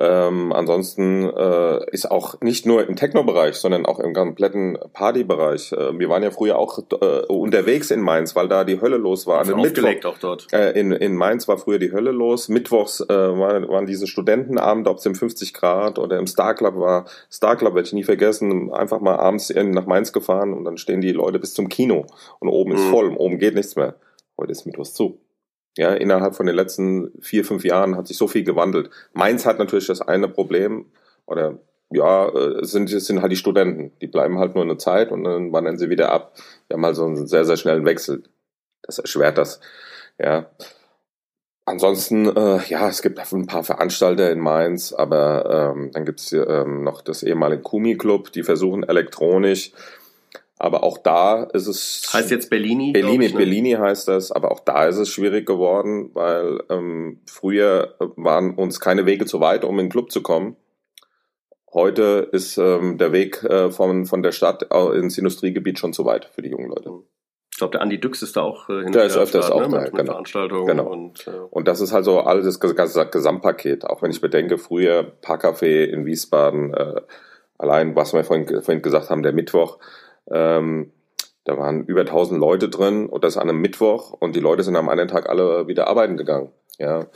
Ähm, 0.00 0.52
ansonsten 0.52 1.28
äh, 1.28 1.90
ist 1.90 2.10
auch 2.10 2.40
nicht 2.40 2.64
nur 2.64 2.86
im 2.88 2.96
Techno-Bereich, 2.96 3.56
sondern 3.56 3.84
auch 3.84 3.98
im 3.98 4.14
kompletten 4.14 4.78
Party-Bereich. 4.94 5.72
Äh, 5.72 5.98
wir 5.98 6.08
waren 6.08 6.22
ja 6.22 6.30
früher 6.30 6.58
auch 6.58 6.78
äh, 6.78 7.26
unterwegs 7.26 7.90
in 7.90 8.00
Mainz, 8.00 8.34
weil 8.34 8.48
da 8.48 8.64
die 8.64 8.80
Hölle 8.80 8.96
los 8.96 9.26
war. 9.26 9.40
Also 9.40 9.54
aufgelegt 9.54 10.06
auch 10.06 10.16
dort. 10.18 10.46
Äh, 10.52 10.70
in, 10.80 10.92
in 10.92 11.14
Mainz 11.14 11.46
war 11.46 11.58
früher 11.58 11.78
die 11.78 11.92
Hölle 11.92 12.10
los. 12.10 12.48
Mittwochs 12.48 13.00
äh, 13.00 13.08
waren, 13.08 13.68
waren 13.68 13.84
diese 13.84 14.06
Studentenabende, 14.06 14.88
ob 14.88 14.96
es 14.96 15.04
im 15.04 15.14
50 15.14 15.52
Grad 15.52 15.98
oder 15.98 16.18
im 16.18 16.26
Star 16.26 16.54
Club 16.54 16.76
war. 16.76 17.04
Star 17.30 17.56
Club 17.56 17.74
werde 17.74 17.86
ich 17.86 17.92
nie 17.92 18.04
vergessen. 18.04 18.72
Einfach 18.72 19.00
mal 19.00 19.16
abends 19.16 19.52
nach 19.54 19.86
Mainz 19.86 20.14
gefahren 20.14 20.54
und 20.54 20.64
dann 20.64 20.78
stehen 20.78 21.02
die 21.02 21.12
Leute 21.12 21.38
bis 21.38 21.52
zum 21.52 21.68
Kino 21.68 22.06
und 22.40 22.48
oben 22.48 22.72
ist 22.72 22.84
Mhm. 22.86 22.90
voll, 22.90 23.14
oben 23.16 23.38
geht 23.38 23.54
nichts 23.54 23.76
mehr. 23.76 23.96
Heute 24.38 24.52
ist 24.52 24.64
Mittwochs 24.64 24.94
zu. 24.94 25.18
Ja, 25.78 25.94
innerhalb 25.94 26.34
von 26.34 26.46
den 26.46 26.54
letzten 26.54 27.12
vier, 27.20 27.44
fünf 27.44 27.64
Jahren 27.64 27.96
hat 27.96 28.06
sich 28.06 28.18
so 28.18 28.28
viel 28.28 28.44
gewandelt. 28.44 28.90
Mainz 29.14 29.46
hat 29.46 29.58
natürlich 29.58 29.86
das 29.86 30.02
eine 30.02 30.28
Problem, 30.28 30.86
oder 31.26 31.58
ja, 31.90 32.28
äh, 32.28 32.60
es 32.60 32.72
sind, 32.72 32.92
es 32.92 33.06
sind 33.06 33.22
halt 33.22 33.32
die 33.32 33.36
Studenten. 33.36 33.92
Die 34.00 34.06
bleiben 34.06 34.38
halt 34.38 34.54
nur 34.54 34.64
eine 34.64 34.76
Zeit 34.76 35.12
und 35.12 35.24
dann 35.24 35.52
wandern 35.52 35.78
sie 35.78 35.90
wieder 35.90 36.10
ab. 36.12 36.34
Wir 36.68 36.76
haben 36.76 36.84
halt 36.84 36.96
so 36.96 37.04
einen 37.04 37.26
sehr, 37.26 37.44
sehr 37.44 37.56
schnellen 37.56 37.84
Wechsel. 37.84 38.22
Das 38.82 38.98
erschwert 38.98 39.38
das. 39.38 39.60
Ja. 40.18 40.50
Ansonsten, 41.64 42.26
äh, 42.26 42.60
ja, 42.66 42.88
es 42.88 43.02
gibt 43.02 43.20
ein 43.20 43.46
paar 43.46 43.62
Veranstalter 43.62 44.32
in 44.32 44.40
Mainz, 44.40 44.92
aber 44.92 45.74
ähm, 45.74 45.90
dann 45.92 46.04
gibt's 46.04 46.30
hier, 46.30 46.48
ähm, 46.48 46.82
noch 46.82 47.02
das 47.02 47.22
ehemalige 47.22 47.62
Kumi-Club, 47.62 48.32
die 48.32 48.42
versuchen 48.42 48.82
elektronisch. 48.82 49.72
Aber 50.62 50.84
auch 50.84 50.98
da 50.98 51.42
ist 51.42 51.66
es. 51.66 52.08
Heißt 52.12 52.30
jetzt 52.30 52.48
Bellini? 52.48 52.92
Bellini, 52.92 53.26
ich, 53.26 53.32
ne? 53.32 53.38
Bellini 53.40 53.72
heißt 53.72 54.06
das, 54.06 54.30
aber 54.30 54.52
auch 54.52 54.60
da 54.60 54.86
ist 54.86 54.96
es 54.96 55.08
schwierig 55.08 55.44
geworden, 55.44 56.10
weil 56.14 56.60
ähm, 56.70 57.20
früher 57.26 57.96
waren 58.14 58.54
uns 58.54 58.78
keine 58.78 59.04
Wege 59.04 59.26
zu 59.26 59.40
weit, 59.40 59.64
um 59.64 59.78
in 59.80 59.86
den 59.86 59.90
Club 59.90 60.12
zu 60.12 60.22
kommen. 60.22 60.54
Heute 61.74 62.28
ist 62.32 62.58
ähm, 62.58 62.96
der 62.98 63.12
Weg 63.12 63.42
äh, 63.42 63.70
von, 63.70 64.06
von 64.06 64.22
der 64.22 64.30
Stadt 64.32 64.62
ins 64.94 65.18
Industriegebiet 65.18 65.78
schon 65.80 65.92
zu 65.92 66.04
weit 66.04 66.26
für 66.26 66.42
die 66.42 66.50
jungen 66.50 66.68
Leute. 66.68 66.90
Ich 67.50 67.58
glaube, 67.58 67.72
der 67.72 67.80
Andi 67.80 67.98
Düx 68.00 68.22
ist 68.22 68.36
da 68.36 68.42
auch 68.42 68.68
äh, 68.68 68.90
Der 68.90 69.04
ist 69.06 69.16
öfters 69.16 69.50
auch 69.50 69.62
ne? 69.62 69.68
da, 69.68 69.76
mit, 69.80 69.82
mit 69.92 69.92
genau. 70.00 70.12
Veranstaltungen 70.12 70.66
Genau. 70.66 70.84
und 70.90 71.26
äh, 71.26 71.30
Und 71.50 71.66
das 71.68 71.80
ist 71.80 71.92
halt 71.92 72.04
so 72.04 72.20
alles 72.20 72.44
das 72.44 72.60
ges- 72.60 72.76
ges- 72.76 73.10
Gesamtpaket. 73.10 73.84
Auch 73.84 74.00
wenn 74.02 74.10
ich 74.10 74.20
bedenke, 74.20 74.58
früher 74.58 75.12
Parkcafé 75.22 75.84
in 75.86 76.04
Wiesbaden, 76.06 76.72
äh, 76.74 77.00
allein 77.58 77.96
was 77.96 78.12
wir 78.12 78.22
vorhin, 78.22 78.46
vorhin 78.62 78.82
gesagt 78.82 79.10
haben, 79.10 79.22
der 79.22 79.32
Mittwoch, 79.32 79.78
ähm, 80.30 80.92
da 81.44 81.58
waren 81.58 81.84
über 81.84 82.02
1000 82.02 82.38
Leute 82.38 82.68
drin 82.68 83.08
und 83.08 83.24
das 83.24 83.36
an 83.36 83.48
einem 83.48 83.60
Mittwoch 83.60 84.12
und 84.12 84.36
die 84.36 84.40
Leute 84.40 84.62
sind 84.62 84.76
am 84.76 84.88
anderen 84.88 85.08
Tag 85.08 85.28
alle 85.28 85.66
wieder 85.66 85.88
arbeiten 85.88 86.16
gegangen. 86.16 86.52
Ja, 86.78 87.06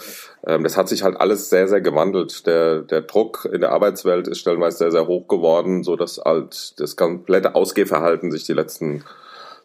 ähm, 0.46 0.64
das 0.64 0.76
hat 0.76 0.88
sich 0.88 1.02
halt 1.02 1.16
alles 1.18 1.48
sehr, 1.48 1.66
sehr 1.68 1.80
gewandelt. 1.80 2.46
Der, 2.46 2.82
der 2.82 3.02
Druck 3.02 3.48
in 3.50 3.60
der 3.60 3.72
Arbeitswelt 3.72 4.28
ist 4.28 4.40
stellenweise 4.40 4.78
sehr, 4.78 4.90
sehr 4.90 5.06
hoch 5.06 5.28
geworden, 5.28 5.82
so 5.82 5.96
dass 5.96 6.20
halt 6.24 6.78
das 6.78 6.96
komplette 6.96 7.54
Ausgehverhalten 7.54 8.30
sich 8.30 8.44
die 8.44 8.52
letzten 8.52 9.04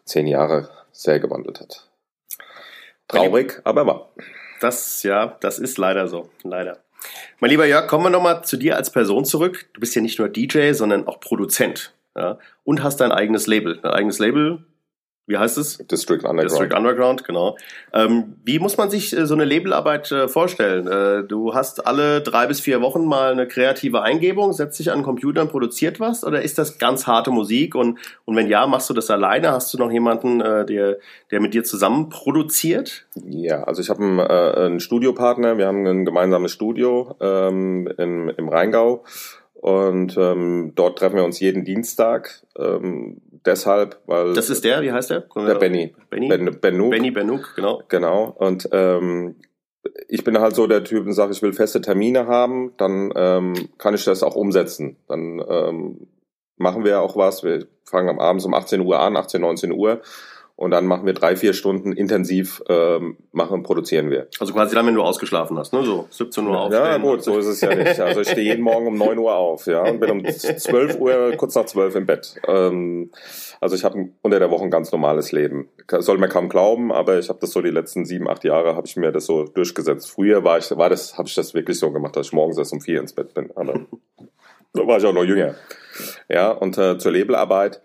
zehn 0.04 0.26
Jahre 0.26 0.70
sehr 0.92 1.20
gewandelt 1.20 1.60
hat. 1.60 1.88
Traurig, 3.08 3.60
aber 3.64 3.86
wahr. 3.86 4.12
Das, 4.60 5.02
ja, 5.02 5.36
das 5.40 5.58
ist 5.58 5.76
leider 5.76 6.08
so. 6.08 6.30
Leider. 6.42 6.78
Mein 7.40 7.50
lieber 7.50 7.66
Jörg, 7.66 7.88
kommen 7.88 8.04
wir 8.04 8.10
nochmal 8.10 8.44
zu 8.44 8.56
dir 8.56 8.76
als 8.76 8.90
Person 8.90 9.24
zurück. 9.24 9.66
Du 9.74 9.80
bist 9.80 9.94
ja 9.94 10.00
nicht 10.00 10.18
nur 10.18 10.28
DJ, 10.28 10.72
sondern 10.72 11.06
auch 11.06 11.20
Produzent. 11.20 11.92
Ja? 12.16 12.38
Und 12.64 12.82
hast 12.82 12.98
dein 13.00 13.12
eigenes 13.12 13.46
Label. 13.46 13.78
Dein 13.82 13.92
eigenes 13.92 14.18
Label, 14.18 14.64
wie 15.26 15.38
heißt 15.38 15.56
es? 15.56 15.78
District 15.78 16.24
Underground. 16.24 16.50
District 16.50 16.76
Underground, 16.76 17.24
genau. 17.24 17.56
Ähm, 17.92 18.36
wie 18.44 18.58
muss 18.58 18.76
man 18.76 18.90
sich 18.90 19.16
äh, 19.16 19.24
so 19.24 19.34
eine 19.34 19.44
Labelarbeit 19.44 20.10
äh, 20.10 20.26
vorstellen? 20.26 20.88
Äh, 20.88 21.24
du 21.24 21.54
hast 21.54 21.86
alle 21.86 22.20
drei 22.20 22.48
bis 22.48 22.60
vier 22.60 22.80
Wochen 22.80 23.06
mal 23.06 23.30
eine 23.30 23.46
kreative 23.46 24.02
Eingebung, 24.02 24.52
setzt 24.52 24.80
dich 24.80 24.90
an 24.90 24.98
den 24.98 25.04
Computer 25.04 25.42
und 25.42 25.50
produziert 25.52 26.00
was? 26.00 26.24
Oder 26.24 26.42
ist 26.42 26.58
das 26.58 26.78
ganz 26.78 27.06
harte 27.06 27.30
Musik? 27.30 27.76
Und, 27.76 28.00
und 28.24 28.34
wenn 28.34 28.48
ja, 28.48 28.66
machst 28.66 28.90
du 28.90 28.94
das 28.94 29.10
alleine? 29.10 29.52
Hast 29.52 29.72
du 29.72 29.78
noch 29.78 29.92
jemanden, 29.92 30.40
äh, 30.40 30.66
der, 30.66 30.98
der 31.30 31.40
mit 31.40 31.54
dir 31.54 31.62
zusammen 31.62 32.08
produziert? 32.08 33.06
Ja, 33.14 33.62
also 33.62 33.80
ich 33.80 33.90
habe 33.90 34.02
einen, 34.02 34.18
äh, 34.18 34.22
einen 34.66 34.80
Studiopartner, 34.80 35.56
wir 35.56 35.68
haben 35.68 35.86
ein 35.86 36.04
gemeinsames 36.04 36.50
Studio 36.50 37.14
ähm, 37.20 37.86
in, 37.96 38.28
im 38.28 38.48
Rheingau 38.48 39.04
und 39.54 40.16
ähm, 40.16 40.72
dort 40.74 40.98
treffen 40.98 41.16
wir 41.16 41.24
uns 41.24 41.38
jeden 41.40 41.64
Dienstag. 41.64 42.42
Ähm, 42.58 43.20
deshalb, 43.46 44.00
weil 44.06 44.32
Das 44.34 44.50
ist 44.50 44.64
der, 44.64 44.82
wie 44.82 44.92
heißt 44.92 45.10
der? 45.10 45.20
der 45.36 45.54
Benny. 45.54 45.94
Benny? 46.10 46.28
Ben, 46.28 46.60
Benuk. 46.60 46.90
Benny 46.90 47.10
Benuk, 47.10 47.52
genau. 47.54 47.82
Genau. 47.88 48.34
Und 48.38 48.68
ähm, 48.72 49.36
ich 50.08 50.24
bin 50.24 50.38
halt 50.38 50.54
so 50.54 50.66
der 50.66 50.84
Typ 50.84 51.06
und 51.06 51.12
sage, 51.12 51.32
ich 51.32 51.42
will 51.42 51.52
feste 51.52 51.80
Termine 51.80 52.26
haben, 52.26 52.72
dann 52.76 53.12
ähm, 53.14 53.68
kann 53.78 53.94
ich 53.94 54.04
das 54.04 54.22
auch 54.22 54.36
umsetzen. 54.36 54.96
Dann 55.08 55.42
ähm, 55.48 56.06
machen 56.56 56.84
wir 56.84 57.00
auch 57.00 57.16
was. 57.16 57.42
Wir 57.42 57.66
fangen 57.84 58.08
am 58.08 58.20
Abends 58.20 58.44
um 58.44 58.54
18 58.54 58.80
Uhr 58.80 59.00
an, 59.00 59.16
18, 59.16 59.40
19 59.40 59.72
Uhr. 59.72 60.00
Und 60.56 60.70
dann 60.70 60.86
machen 60.86 61.06
wir 61.06 61.12
drei, 61.12 61.34
vier 61.34 61.54
Stunden 61.54 61.92
intensiv, 61.92 62.62
ähm, 62.68 63.16
machen, 63.32 63.62
produzieren 63.62 64.10
wir. 64.10 64.28
Also 64.38 64.52
quasi 64.52 64.74
dann, 64.74 64.86
wenn 64.86 64.94
du 64.94 65.02
ausgeschlafen 65.02 65.58
hast, 65.58 65.72
ne? 65.72 65.82
So 65.82 66.06
17 66.10 66.46
Uhr 66.46 66.60
aufstehen. 66.60 66.84
Ja, 66.84 66.98
gut, 66.98 67.22
so 67.22 67.38
ist 67.38 67.46
es 67.46 67.60
ja 67.60 67.74
nicht. 67.74 67.98
Also 67.98 68.20
ich 68.20 68.28
stehe 68.28 68.46
jeden 68.46 68.62
Morgen 68.62 68.86
um 68.86 68.96
9 68.96 69.18
Uhr 69.18 69.34
auf, 69.34 69.66
ja, 69.66 69.82
und 69.82 69.98
bin 69.98 70.10
um 70.10 70.24
12 70.24 70.98
Uhr, 71.00 71.32
kurz 71.36 71.54
nach 71.54 71.64
12 71.64 71.96
im 71.96 72.06
Bett. 72.06 72.36
Ähm, 72.46 73.10
also 73.60 73.76
ich 73.76 73.84
habe 73.84 74.10
unter 74.22 74.38
der 74.38 74.50
Woche 74.50 74.64
ein 74.64 74.70
ganz 74.70 74.92
normales 74.92 75.32
Leben. 75.32 75.68
Soll 75.98 76.18
man 76.18 76.28
kaum 76.28 76.48
glauben, 76.48 76.92
aber 76.92 77.18
ich 77.18 77.28
habe 77.28 77.38
das 77.40 77.50
so 77.50 77.62
die 77.62 77.70
letzten 77.70 78.04
sieben, 78.04 78.28
acht 78.28 78.44
Jahre 78.44 78.76
habe 78.76 78.86
ich 78.86 78.96
mir 78.96 79.10
das 79.10 79.26
so 79.26 79.44
durchgesetzt. 79.44 80.10
Früher 80.10 80.44
war 80.44 80.58
ich, 80.58 80.70
war 80.76 80.90
das, 80.90 81.16
habe 81.16 81.28
ich 81.28 81.34
das 81.34 81.54
wirklich 81.54 81.78
so 81.78 81.90
gemacht, 81.90 82.16
dass 82.16 82.26
ich 82.26 82.32
morgens 82.32 82.58
erst 82.58 82.72
um 82.72 82.80
vier 82.80 83.00
ins 83.00 83.12
Bett 83.12 83.34
bin. 83.34 83.50
Aber 83.56 83.80
da 84.74 84.86
war 84.86 84.98
ich 84.98 85.04
auch 85.04 85.12
noch 85.12 85.24
jünger. 85.24 85.54
Ja, 86.28 86.50
und 86.50 86.76
äh, 86.78 86.98
zur 86.98 87.12
Labelarbeit. 87.12 87.80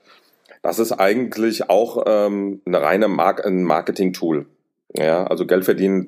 Das 0.61 0.79
ist 0.79 0.91
eigentlich 0.91 1.69
auch 1.69 2.03
ähm, 2.05 2.61
eine 2.65 2.81
reine 2.81 3.07
Mark 3.07 3.45
ein 3.45 3.63
Marketing-Tool. 3.63 4.45
Ja, 4.97 5.25
also 5.25 5.45
Geld 5.45 5.65
verdienen 5.65 6.07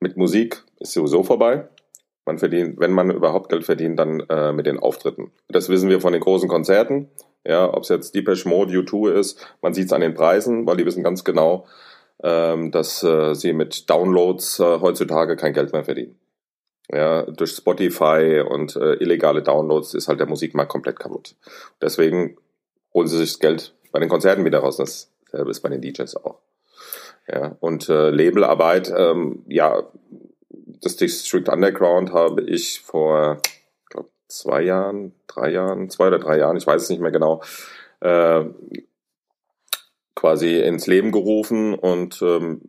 mit 0.00 0.16
Musik 0.16 0.64
ist 0.78 0.92
sowieso 0.92 1.22
vorbei. 1.22 1.68
Man 2.26 2.38
verdient, 2.38 2.78
wenn 2.78 2.92
man 2.92 3.10
überhaupt 3.10 3.48
Geld 3.48 3.64
verdient, 3.64 3.98
dann 3.98 4.20
äh, 4.28 4.52
mit 4.52 4.66
den 4.66 4.78
Auftritten. 4.78 5.32
Das 5.48 5.68
wissen 5.68 5.88
wir 5.88 6.00
von 6.00 6.12
den 6.12 6.22
großen 6.22 6.48
Konzerten. 6.48 7.08
Ja, 7.44 7.72
ob 7.72 7.84
es 7.84 7.88
jetzt 7.88 8.14
Depeche 8.14 8.48
Mode, 8.48 8.72
U2 8.72 9.12
ist, 9.12 9.54
man 9.62 9.72
sieht 9.72 9.86
es 9.86 9.92
an 9.92 10.02
den 10.02 10.14
Preisen, 10.14 10.66
weil 10.66 10.76
die 10.76 10.84
wissen 10.84 11.02
ganz 11.02 11.24
genau, 11.24 11.66
ähm, 12.22 12.70
dass 12.70 13.02
äh, 13.02 13.34
sie 13.34 13.54
mit 13.54 13.88
Downloads 13.88 14.60
äh, 14.60 14.80
heutzutage 14.80 15.36
kein 15.36 15.54
Geld 15.54 15.72
mehr 15.72 15.84
verdienen. 15.84 16.18
Ja, 16.92 17.22
durch 17.22 17.52
Spotify 17.52 18.44
und 18.46 18.76
äh, 18.76 18.94
illegale 18.94 19.42
Downloads 19.42 19.94
ist 19.94 20.08
halt 20.08 20.20
der 20.20 20.26
Musikmarkt 20.26 20.70
komplett 20.70 20.98
kaputt. 20.98 21.36
Deswegen 21.80 22.36
holen 22.94 23.08
sie 23.08 23.18
sich 23.18 23.32
das 23.32 23.38
Geld 23.40 23.74
bei 23.92 24.00
den 24.00 24.08
Konzerten 24.08 24.44
wieder 24.44 24.60
raus. 24.60 24.76
Dasselbe 24.76 25.50
ist 25.50 25.60
bei 25.60 25.68
den 25.68 25.80
DJs 25.80 26.16
auch. 26.16 26.38
Ja, 27.28 27.56
und 27.60 27.88
äh, 27.88 28.10
Labelarbeit, 28.10 28.92
ähm, 28.96 29.44
ja, 29.46 29.84
das 30.82 30.96
District 30.96 31.48
Underground 31.48 32.12
habe 32.12 32.42
ich 32.42 32.80
vor 32.80 33.40
glaub, 33.88 34.10
zwei 34.26 34.62
Jahren, 34.62 35.14
drei 35.26 35.50
Jahren, 35.50 35.90
zwei 35.90 36.08
oder 36.08 36.18
drei 36.18 36.38
Jahren, 36.38 36.56
ich 36.56 36.66
weiß 36.66 36.82
es 36.82 36.90
nicht 36.90 37.00
mehr 37.00 37.12
genau, 37.12 37.42
äh, 38.00 38.44
quasi 40.16 40.58
ins 40.60 40.86
Leben 40.86 41.12
gerufen 41.12 41.74
und 41.74 42.20
ähm, 42.22 42.62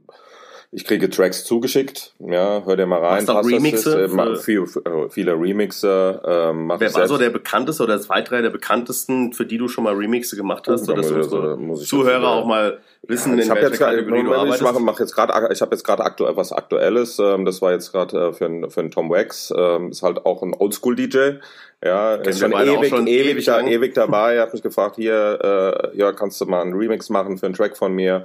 ich 0.73 0.85
kriege 0.85 1.09
Tracks 1.09 1.43
zugeschickt, 1.43 2.13
ja, 2.19 2.63
hör 2.63 2.77
dir 2.77 2.85
mal 2.85 3.03
rein. 3.03 3.25
Du 3.25 3.33
Remixe? 3.33 4.03
Ist, 4.03 4.13
äh, 4.13 4.35
viel, 4.37 4.65
viele 5.09 5.33
Remixe. 5.33 6.21
Ähm, 6.25 6.67
mach 6.67 6.79
Wer 6.79 6.93
war 6.93 7.07
so 7.09 7.17
der 7.17 7.29
bekannteste 7.29 7.83
oder 7.83 7.99
zwei, 7.99 8.21
drei 8.21 8.41
der 8.41 8.51
bekanntesten, 8.51 9.33
für 9.33 9.45
die 9.45 9.57
du 9.57 9.67
schon 9.67 9.83
mal 9.83 9.93
Remixe 9.93 10.37
gemacht 10.37 10.69
hast? 10.69 10.83
Oh, 10.83 10.85
so 10.85 10.93
unsere 10.93 11.75
Zuhörer 11.75 12.25
auch 12.25 12.45
mal 12.45 12.79
wissen, 13.03 13.37
ja, 13.37 13.43
ich 13.43 13.79
Kategorie 13.79 14.23
du 14.23 14.33
arbeitest? 14.33 14.61
Ich 14.61 14.67
mache 14.67 14.79
mach 14.79 14.99
jetzt 15.01 15.13
gerade, 15.13 15.51
ich 15.51 15.61
habe 15.61 15.75
jetzt 15.75 15.83
gerade 15.83 16.05
aktuell 16.05 16.37
was 16.37 16.53
Aktuelles. 16.53 17.19
Ähm, 17.19 17.43
das 17.43 17.61
war 17.61 17.73
jetzt 17.73 17.91
gerade 17.91 18.29
äh, 18.29 18.33
für 18.33 18.45
einen 18.45 18.69
für 18.69 18.79
einen 18.79 18.91
Tom 18.91 19.09
Wax. 19.09 19.53
Ähm, 19.53 19.89
ist 19.89 20.03
halt 20.03 20.25
auch 20.25 20.41
ein 20.41 20.53
Oldschool 20.53 20.95
DJ. 20.95 21.39
Ja, 21.83 22.15
ist 22.15 22.39
schon 22.39 22.53
ewig, 22.53 22.89
schon 22.89 23.07
ewig, 23.07 23.31
ewig, 23.31 23.45
da, 23.45 23.61
ewig 23.61 23.93
dabei. 23.93 24.35
Er 24.35 24.43
hat 24.43 24.53
mich 24.53 24.61
gefragt, 24.61 24.95
hier, 24.95 25.91
äh, 25.93 25.97
ja, 25.97 26.13
kannst 26.13 26.39
du 26.39 26.45
mal 26.45 26.61
einen 26.61 26.75
Remix 26.75 27.09
machen 27.09 27.37
für 27.37 27.47
einen 27.47 27.55
Track 27.55 27.75
von 27.75 27.91
mir 27.91 28.23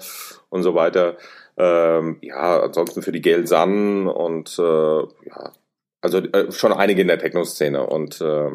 und 0.50 0.62
so 0.62 0.74
weiter. 0.74 1.16
Ähm, 1.56 2.18
ja, 2.20 2.60
ansonsten 2.60 3.02
für 3.02 3.12
die 3.12 3.22
Gail 3.22 3.46
Sun 3.46 4.08
und 4.08 4.58
äh, 4.58 4.62
ja, 4.62 5.52
also 6.02 6.18
äh, 6.18 6.52
schon 6.52 6.72
einige 6.72 7.00
in 7.00 7.08
der 7.08 7.18
Techno-Szene 7.18 7.86
und 7.86 8.20
äh, 8.20 8.50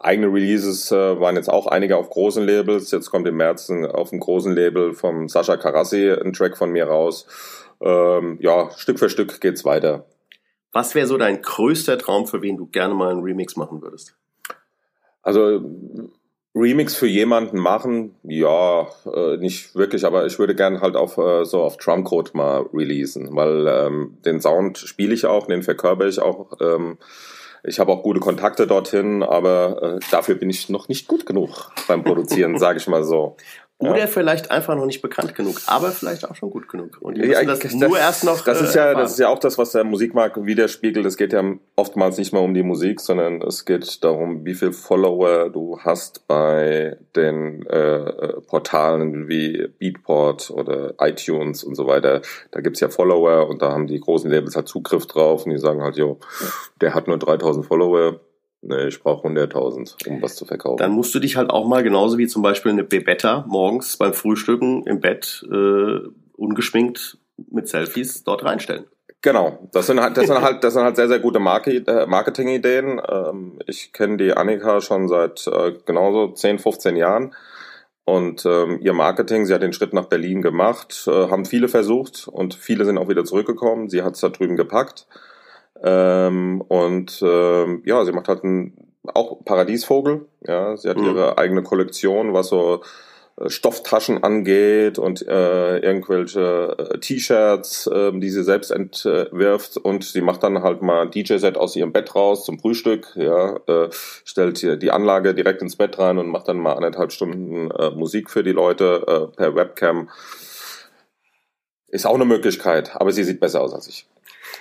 eigene 0.00 0.32
Releases 0.32 0.90
äh, 0.92 1.20
waren 1.20 1.36
jetzt 1.36 1.50
auch 1.50 1.66
einige 1.66 1.96
auf 1.96 2.10
großen 2.10 2.46
Labels. 2.46 2.90
Jetzt 2.90 3.10
kommt 3.10 3.26
im 3.26 3.36
März 3.36 3.70
auf 3.70 4.10
dem 4.10 4.20
großen 4.20 4.54
Label 4.54 4.94
vom 4.94 5.28
Sascha 5.28 5.56
Karassi 5.56 6.10
ein 6.10 6.32
Track 6.32 6.56
von 6.56 6.70
mir 6.70 6.86
raus. 6.86 7.26
Ähm, 7.80 8.38
ja, 8.40 8.70
Stück 8.76 8.98
für 8.98 9.10
Stück 9.10 9.40
geht's 9.40 9.64
weiter. 9.64 10.06
Was 10.72 10.94
wäre 10.94 11.06
so 11.06 11.16
dein 11.16 11.40
größter 11.42 11.98
Traum, 11.98 12.26
für 12.26 12.42
wen 12.42 12.56
du 12.56 12.66
gerne 12.66 12.94
mal 12.94 13.10
einen 13.10 13.22
Remix 13.22 13.56
machen 13.56 13.80
würdest? 13.82 14.14
Also 15.22 15.60
Remix 16.56 16.96
für 16.96 17.06
jemanden 17.06 17.58
machen, 17.58 18.14
ja, 18.22 18.88
äh, 19.04 19.36
nicht 19.36 19.74
wirklich, 19.74 20.06
aber 20.06 20.24
ich 20.24 20.38
würde 20.38 20.54
gerne 20.54 20.80
halt 20.80 20.96
auf 20.96 21.18
äh, 21.18 21.44
so 21.44 21.60
auf 21.60 21.76
Drumcode 21.76 22.34
mal 22.34 22.64
releasen, 22.72 23.36
weil 23.36 23.66
ähm, 23.68 24.16
den 24.24 24.40
Sound 24.40 24.78
spiele 24.78 25.12
ich 25.12 25.26
auch, 25.26 25.46
den 25.46 25.62
verkörper 25.62 26.06
ich 26.06 26.18
auch. 26.18 26.52
Ähm, 26.62 26.96
ich 27.62 27.78
habe 27.78 27.92
auch 27.92 28.02
gute 28.02 28.20
Kontakte 28.20 28.66
dorthin, 28.66 29.22
aber 29.22 29.82
äh, 29.82 30.00
dafür 30.10 30.36
bin 30.36 30.48
ich 30.48 30.70
noch 30.70 30.88
nicht 30.88 31.08
gut 31.08 31.26
genug 31.26 31.72
beim 31.88 32.02
Produzieren, 32.02 32.58
sage 32.58 32.78
ich 32.78 32.86
mal 32.86 33.04
so. 33.04 33.36
Oder 33.78 33.98
ja. 33.98 34.06
vielleicht 34.06 34.50
einfach 34.50 34.74
noch 34.74 34.86
nicht 34.86 35.02
bekannt 35.02 35.34
genug, 35.34 35.60
aber 35.66 35.90
vielleicht 35.90 36.26
auch 36.26 36.34
schon 36.34 36.48
gut 36.50 36.66
genug. 36.66 36.96
Und 37.00 37.18
die 37.18 37.26
ja, 37.26 37.44
das, 37.44 37.58
das 37.58 37.74
nur 37.74 37.98
erst 37.98 38.24
noch. 38.24 38.42
Das 38.42 38.62
ist 38.62 38.74
ja, 38.74 38.92
äh, 38.92 38.94
das 38.94 39.12
ist 39.12 39.18
ja 39.18 39.28
auch 39.28 39.38
das, 39.38 39.58
was 39.58 39.72
der 39.72 39.84
Musikmarkt 39.84 40.46
widerspiegelt. 40.46 41.04
Es 41.04 41.18
geht 41.18 41.34
ja 41.34 41.44
oftmals 41.76 42.16
nicht 42.16 42.32
mehr 42.32 42.40
um 42.40 42.54
die 42.54 42.62
Musik, 42.62 43.00
sondern 43.00 43.42
es 43.42 43.66
geht 43.66 44.02
darum, 44.02 44.46
wie 44.46 44.54
viel 44.54 44.72
Follower 44.72 45.50
du 45.50 45.78
hast 45.80 46.26
bei 46.26 46.96
den 47.14 47.66
äh 47.66 48.40
Portalen 48.46 49.28
wie 49.28 49.68
Beatport 49.78 50.50
oder 50.50 50.94
iTunes 50.98 51.62
und 51.62 51.74
so 51.74 51.86
weiter. 51.86 52.22
Da 52.52 52.60
gibt's 52.60 52.80
ja 52.80 52.88
Follower 52.88 53.46
und 53.48 53.60
da 53.60 53.72
haben 53.72 53.86
die 53.86 54.00
großen 54.00 54.30
Labels 54.30 54.56
halt 54.56 54.68
Zugriff 54.68 55.06
drauf 55.06 55.44
und 55.44 55.52
die 55.52 55.58
sagen 55.58 55.82
halt, 55.82 55.96
jo, 55.96 56.18
der 56.80 56.94
hat 56.94 57.08
nur 57.08 57.18
3000 57.18 57.66
Follower 57.66 58.20
Nee, 58.62 58.88
ich 58.88 59.00
brauche 59.00 59.28
100.000, 59.28 60.08
um 60.08 60.22
was 60.22 60.34
zu 60.34 60.44
verkaufen. 60.44 60.78
Dann 60.78 60.92
musst 60.92 61.14
du 61.14 61.20
dich 61.20 61.36
halt 61.36 61.50
auch 61.50 61.66
mal, 61.66 61.82
genauso 61.82 62.18
wie 62.18 62.26
zum 62.26 62.42
Beispiel 62.42 62.72
eine 62.72 62.84
Bebetta 62.84 63.44
morgens 63.46 63.96
beim 63.96 64.12
Frühstücken 64.12 64.84
im 64.86 65.00
Bett, 65.00 65.46
äh, 65.50 65.98
ungeschminkt 66.36 67.18
mit 67.50 67.68
Selfies 67.68 68.24
dort 68.24 68.44
reinstellen. 68.44 68.86
Genau, 69.22 69.68
das 69.72 69.86
sind 69.86 70.00
halt, 70.00 70.16
das 70.16 70.26
sind 70.26 70.40
halt, 70.40 70.62
das 70.62 70.74
sind 70.74 70.84
halt 70.84 70.96
sehr, 70.96 71.08
sehr 71.08 71.18
gute 71.18 71.38
äh, 71.38 72.06
Marketing-Ideen. 72.06 73.00
Ähm, 73.08 73.58
ich 73.66 73.92
kenne 73.92 74.18
die 74.18 74.32
Annika 74.32 74.80
schon 74.80 75.08
seit 75.08 75.46
äh, 75.46 75.72
genauso 75.84 76.28
10, 76.32 76.58
15 76.58 76.96
Jahren. 76.96 77.34
Und 78.04 78.46
ähm, 78.46 78.78
ihr 78.80 78.92
Marketing, 78.92 79.44
sie 79.44 79.52
hat 79.52 79.62
den 79.62 79.72
Schritt 79.72 79.92
nach 79.92 80.06
Berlin 80.06 80.42
gemacht, 80.42 81.08
äh, 81.08 81.28
haben 81.28 81.44
viele 81.44 81.66
versucht 81.66 82.28
und 82.28 82.54
viele 82.54 82.84
sind 82.84 82.98
auch 82.98 83.08
wieder 83.08 83.24
zurückgekommen. 83.24 83.88
Sie 83.88 84.02
hat 84.02 84.14
es 84.14 84.20
da 84.20 84.28
drüben 84.28 84.56
gepackt. 84.56 85.08
Ähm, 85.82 86.60
und 86.62 87.22
ähm, 87.22 87.82
ja, 87.84 88.04
sie 88.04 88.12
macht 88.12 88.28
halt 88.28 88.44
einen, 88.44 88.92
auch 89.04 89.44
Paradiesvogel. 89.44 90.26
Ja, 90.46 90.76
sie 90.76 90.88
hat 90.88 90.98
mhm. 90.98 91.04
ihre 91.04 91.38
eigene 91.38 91.62
Kollektion, 91.62 92.32
was 92.32 92.48
so 92.48 92.82
äh, 93.38 93.50
Stofftaschen 93.50 94.22
angeht 94.22 94.98
und 94.98 95.26
äh, 95.26 95.78
irgendwelche 95.78 96.76
äh, 96.78 96.98
T-Shirts, 96.98 97.86
äh, 97.86 98.12
die 98.12 98.30
sie 98.30 98.42
selbst 98.42 98.70
entwirft 98.70 99.76
und 99.76 100.04
sie 100.04 100.22
macht 100.22 100.42
dann 100.42 100.62
halt 100.62 100.82
mal 100.82 101.08
DJ-Set 101.08 101.56
aus 101.56 101.76
ihrem 101.76 101.92
Bett 101.92 102.14
raus 102.14 102.44
zum 102.44 102.58
Frühstück, 102.58 103.12
ja, 103.16 103.56
äh, 103.66 103.88
stellt 104.24 104.58
hier 104.58 104.76
die 104.76 104.90
Anlage 104.90 105.34
direkt 105.34 105.62
ins 105.62 105.76
Bett 105.76 105.98
rein 105.98 106.18
und 106.18 106.28
macht 106.28 106.48
dann 106.48 106.58
mal 106.58 106.72
anderthalb 106.72 107.12
Stunden 107.12 107.70
äh, 107.70 107.90
Musik 107.90 108.30
für 108.30 108.42
die 108.42 108.52
Leute 108.52 109.30
äh, 109.32 109.36
per 109.36 109.54
Webcam. 109.54 110.08
Ist 111.88 112.06
auch 112.06 112.14
eine 112.14 112.24
Möglichkeit, 112.24 112.96
aber 112.96 113.12
sie 113.12 113.22
sieht 113.22 113.40
besser 113.40 113.60
aus 113.60 113.74
als 113.74 113.86
ich. 113.88 114.08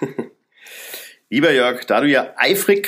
Lieber 1.36 1.52
Jörg, 1.52 1.84
da 1.84 2.00
du 2.00 2.08
ja 2.08 2.34
eifrig 2.38 2.88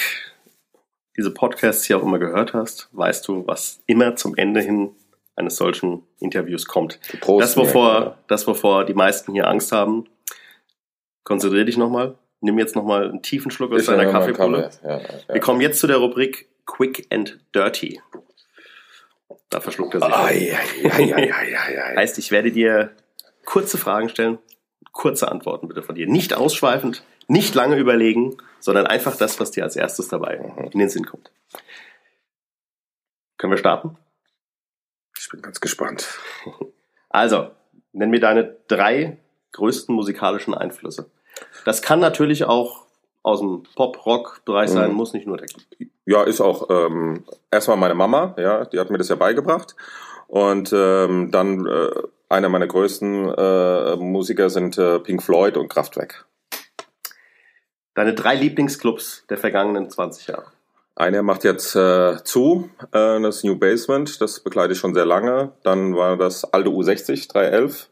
diese 1.17 1.31
Podcasts 1.31 1.83
hier 1.83 1.97
auch 1.97 2.03
immer 2.03 2.17
gehört 2.17 2.53
hast, 2.53 2.87
weißt 2.93 3.27
du, 3.27 3.45
was 3.45 3.81
immer 3.87 4.15
zum 4.15 4.37
Ende 4.37 4.61
hin 4.61 4.95
eines 5.35 5.57
solchen 5.57 6.03
Interviews 6.21 6.65
kommt. 6.65 6.97
Prost, 7.19 7.43
das, 7.43 7.57
wovor, 7.57 7.91
ja, 7.91 8.17
das, 8.29 8.47
wovor 8.47 8.85
die 8.85 8.93
meisten 8.93 9.33
hier 9.33 9.49
Angst 9.49 9.73
haben. 9.73 10.05
Konzentrier 11.25 11.65
dich 11.65 11.75
nochmal. 11.75 12.15
Nimm 12.39 12.57
jetzt 12.57 12.73
nochmal 12.77 13.09
einen 13.09 13.21
tiefen 13.21 13.51
Schluck 13.51 13.73
aus 13.73 13.83
deiner 13.83 14.09
Kaffeepulle. 14.09 14.69
Ja, 14.81 14.97
ja, 14.97 15.09
Wir 15.27 15.41
kommen 15.41 15.59
jetzt 15.59 15.81
zu 15.81 15.87
der 15.87 15.97
Rubrik 15.97 16.47
Quick 16.65 17.05
and 17.09 17.41
Dirty. 17.53 17.99
Da 19.49 19.59
verschluckt 19.59 19.93
er 19.95 19.99
sich. 19.99 20.09
Oh, 20.09 20.87
ja, 20.87 20.99
ja, 20.99 21.19
ja, 21.19 21.43
ja, 21.43 21.95
heißt, 21.97 22.17
ich 22.17 22.31
werde 22.31 22.53
dir 22.53 22.91
kurze 23.43 23.77
Fragen 23.77 24.07
stellen, 24.07 24.37
kurze 24.93 25.29
Antworten 25.29 25.67
bitte 25.67 25.83
von 25.83 25.95
dir. 25.95 26.07
Nicht 26.07 26.33
ausschweifend, 26.33 27.03
nicht 27.27 27.55
lange 27.55 27.77
überlegen, 27.77 28.37
sondern 28.59 28.87
einfach 28.87 29.15
das, 29.15 29.39
was 29.39 29.51
dir 29.51 29.63
als 29.63 29.75
erstes 29.75 30.07
dabei 30.07 30.35
in 30.71 30.79
den 30.79 30.89
Sinn 30.89 31.05
kommt. 31.05 31.31
Können 33.37 33.53
wir 33.53 33.57
starten? 33.57 33.97
Ich 35.19 35.29
bin 35.29 35.41
ganz 35.41 35.59
gespannt. 35.59 36.07
Also, 37.09 37.51
nenn 37.91 38.09
mir 38.09 38.19
deine 38.19 38.57
drei 38.67 39.17
größten 39.53 39.93
musikalischen 39.93 40.53
Einflüsse. 40.53 41.09
Das 41.65 41.81
kann 41.81 41.99
natürlich 41.99 42.45
auch 42.45 42.85
aus 43.23 43.39
dem 43.39 43.63
Pop-Rock-Bereich 43.75 44.69
sein, 44.69 44.91
mhm. 44.91 44.95
muss 44.95 45.13
nicht 45.13 45.27
nur 45.27 45.37
Techno. 45.37 45.61
Ja, 46.05 46.23
ist 46.23 46.39
auch 46.39 46.69
ähm, 46.69 47.25
erstmal 47.51 47.77
meine 47.77 47.95
Mama, 47.95 48.35
ja, 48.37 48.65
die 48.65 48.79
hat 48.79 48.89
mir 48.89 48.97
das 48.97 49.09
ja 49.09 49.15
beigebracht. 49.15 49.75
Und 50.27 50.71
ähm, 50.73 51.31
dann 51.31 51.65
äh, 51.65 51.89
einer 52.29 52.49
meiner 52.49 52.67
größten 52.67 53.33
äh, 53.33 53.95
Musiker 53.97 54.49
sind 54.49 54.77
äh, 54.77 54.99
Pink 54.99 55.23
Floyd 55.23 55.57
und 55.57 55.69
Kraftwerk. 55.69 56.25
Deine 57.97 58.13
drei 58.13 58.35
Lieblingsclubs 58.35 59.25
der 59.27 59.39
vergangenen 59.39 59.89
20 59.89 60.27
Jahre. 60.27 60.51
Einer 60.95 61.23
macht 61.23 61.43
jetzt 61.43 61.75
äh, 61.75 62.23
zu, 62.23 62.69
äh, 62.91 63.19
das 63.19 63.43
New 63.43 63.55
Basement, 63.57 64.21
das 64.21 64.39
begleite 64.39 64.73
ich 64.73 64.77
schon 64.77 64.93
sehr 64.93 65.07
lange. 65.07 65.53
Dann 65.63 65.95
war 65.95 66.15
das 66.15 66.43
alte 66.53 66.69
U60 66.69 67.27
311 67.27 67.89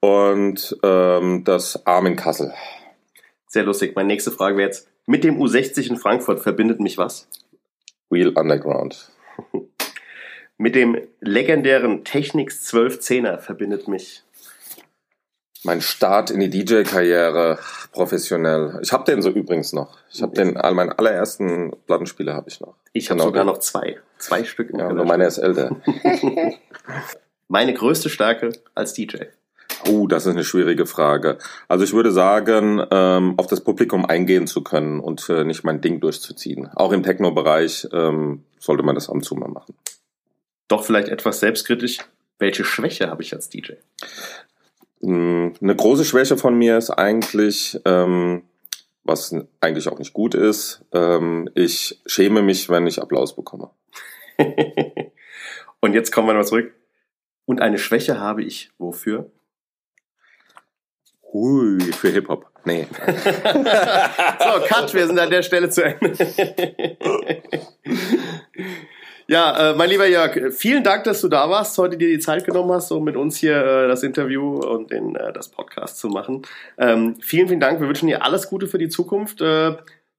und 0.00 0.76
ähm, 0.82 1.44
das 1.44 1.86
Armin 1.86 2.16
Kassel. 2.16 2.52
Sehr 3.46 3.64
lustig. 3.64 3.96
Meine 3.96 4.08
nächste 4.08 4.32
Frage 4.32 4.58
wäre 4.58 4.68
jetzt, 4.68 4.86
mit 5.06 5.24
dem 5.24 5.40
U60 5.40 5.88
in 5.88 5.96
Frankfurt 5.96 6.40
verbindet 6.40 6.80
mich 6.80 6.98
was? 6.98 7.26
Real 8.10 8.34
Underground. 8.36 9.12
mit 10.58 10.74
dem 10.74 10.98
legendären 11.20 12.04
Technics 12.04 12.70
1210er 12.70 13.38
verbindet 13.38 13.88
mich 13.88 14.25
mein 15.66 15.82
Start 15.82 16.30
in 16.30 16.40
die 16.40 16.48
DJ-Karriere 16.48 17.58
professionell. 17.92 18.78
Ich 18.82 18.92
habe 18.92 19.04
den 19.04 19.20
so 19.20 19.30
übrigens 19.30 19.72
noch. 19.72 19.98
Ich 20.10 20.22
habe 20.22 20.34
den, 20.34 20.56
all 20.56 20.72
meinen 20.72 20.92
allerersten 20.92 21.72
Plattenspieler 21.86 22.34
habe 22.34 22.48
ich 22.48 22.60
noch. 22.60 22.76
Ich 22.92 23.10
habe 23.10 23.18
genau 23.18 23.28
sogar 23.28 23.44
noch 23.44 23.58
zwei. 23.58 23.98
Zwei 24.18 24.44
Stück. 24.44 24.70
Ja, 24.76 24.90
nur 24.92 25.04
meine 25.04 25.26
ist 25.26 25.38
älter. 25.38 25.76
meine 27.48 27.74
größte 27.74 28.08
Stärke 28.08 28.52
als 28.74 28.94
DJ. 28.94 29.16
Oh, 29.88 30.06
das 30.06 30.24
ist 30.24 30.32
eine 30.32 30.44
schwierige 30.44 30.86
Frage. 30.86 31.38
Also 31.68 31.84
ich 31.84 31.92
würde 31.92 32.12
sagen, 32.12 32.82
ähm, 32.90 33.34
auf 33.36 33.46
das 33.46 33.60
Publikum 33.60 34.06
eingehen 34.06 34.46
zu 34.46 34.62
können 34.62 35.00
und 35.00 35.28
äh, 35.28 35.44
nicht 35.44 35.64
mein 35.64 35.80
Ding 35.80 36.00
durchzuziehen. 36.00 36.70
Auch 36.74 36.92
im 36.92 37.02
Techno-Bereich 37.02 37.88
ähm, 37.92 38.44
sollte 38.58 38.84
man 38.84 38.94
das 38.94 39.08
ab 39.08 39.16
und 39.16 39.24
zu 39.24 39.34
mal 39.34 39.48
machen. 39.48 39.74
Doch 40.68 40.84
vielleicht 40.84 41.08
etwas 41.08 41.40
selbstkritisch. 41.40 41.98
Welche 42.38 42.64
Schwäche 42.64 43.10
habe 43.10 43.22
ich 43.22 43.34
als 43.34 43.48
DJ? 43.48 43.72
Eine 45.02 45.76
große 45.76 46.04
Schwäche 46.04 46.36
von 46.36 46.56
mir 46.56 46.78
ist 46.78 46.90
eigentlich, 46.90 47.80
ähm, 47.84 48.42
was 49.04 49.34
eigentlich 49.60 49.88
auch 49.88 49.98
nicht 49.98 50.12
gut 50.12 50.34
ist, 50.34 50.84
ähm, 50.92 51.48
ich 51.54 52.00
schäme 52.06 52.42
mich, 52.42 52.68
wenn 52.68 52.86
ich 52.86 53.00
Applaus 53.00 53.36
bekomme. 53.36 53.70
Und 55.80 55.94
jetzt 55.94 56.12
kommen 56.12 56.28
wir 56.28 56.34
noch 56.34 56.44
zurück. 56.44 56.74
Und 57.44 57.60
eine 57.60 57.78
Schwäche 57.78 58.18
habe 58.18 58.42
ich 58.42 58.72
wofür? 58.78 59.30
Hui, 61.32 61.80
für 61.92 62.08
Hip-Hop. 62.08 62.50
Nee. 62.64 62.86
so, 62.96 64.66
Cut, 64.66 64.92
wir 64.94 65.06
sind 65.06 65.18
an 65.18 65.30
der 65.30 65.42
Stelle 65.42 65.70
zu 65.70 65.84
Ende. 65.84 66.12
ja, 69.28 69.70
äh, 69.70 69.74
mein 69.74 69.90
lieber 69.90 70.06
Jörg, 70.06 70.52
vielen 70.54 70.84
Dank, 70.84 71.04
dass 71.04 71.20
du 71.20 71.28
da 71.28 71.50
warst, 71.50 71.76
heute 71.78 71.96
dir 71.96 72.08
die 72.08 72.18
Zeit 72.18 72.44
genommen 72.44 72.72
hast, 72.72 72.90
um 72.92 73.04
mit 73.04 73.16
uns 73.16 73.36
hier 73.36 73.56
äh, 73.56 73.88
das 73.88 74.02
Interview 74.02 74.58
und 74.58 74.90
den, 74.90 75.16
äh, 75.16 75.32
das 75.32 75.48
Podcast 75.48 75.98
zu 75.98 76.08
machen. 76.08 76.42
Ähm, 76.78 77.16
vielen, 77.20 77.48
vielen 77.48 77.60
Dank. 77.60 77.80
Wir 77.80 77.88
wünschen 77.88 78.06
dir 78.06 78.22
alles 78.22 78.48
Gute 78.48 78.66
für 78.66 78.78
die 78.78 78.88
Zukunft. 78.88 79.42